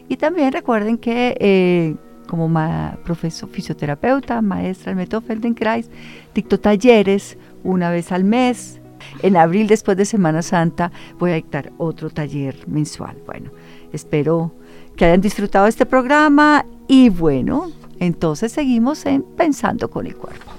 [0.09, 1.97] y también recuerden que
[2.28, 5.89] como ma- profesor fisioterapeuta, maestra del método Feldenkrais,
[6.34, 8.80] dicto talleres una vez al mes.
[9.21, 13.17] En abril, después de Semana Santa, voy a dictar otro taller mensual.
[13.26, 13.51] Bueno,
[13.91, 14.53] espero
[14.95, 20.51] que hayan disfrutado este programa y bueno, entonces seguimos en Pensando con el Cuerpo.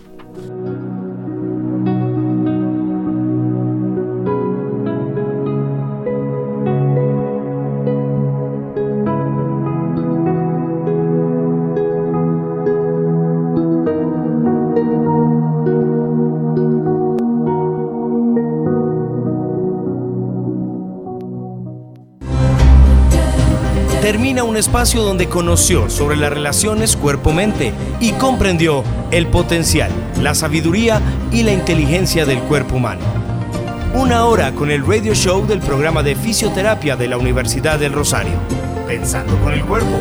[24.54, 29.90] Un espacio donde conoció sobre las relaciones cuerpo-mente y comprendió el potencial,
[30.22, 31.02] la sabiduría
[31.32, 33.00] y la inteligencia del cuerpo humano.
[33.94, 38.34] Una hora con el radio show del programa de fisioterapia de la Universidad del Rosario.
[38.86, 40.00] Pensando con el cuerpo.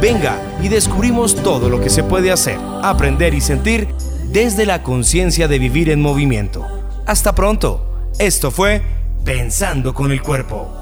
[0.00, 3.86] Venga y descubrimos todo lo que se puede hacer, aprender y sentir
[4.32, 6.66] desde la conciencia de vivir en movimiento.
[7.06, 8.10] Hasta pronto.
[8.18, 8.82] Esto fue
[9.24, 10.81] Pensando con el cuerpo.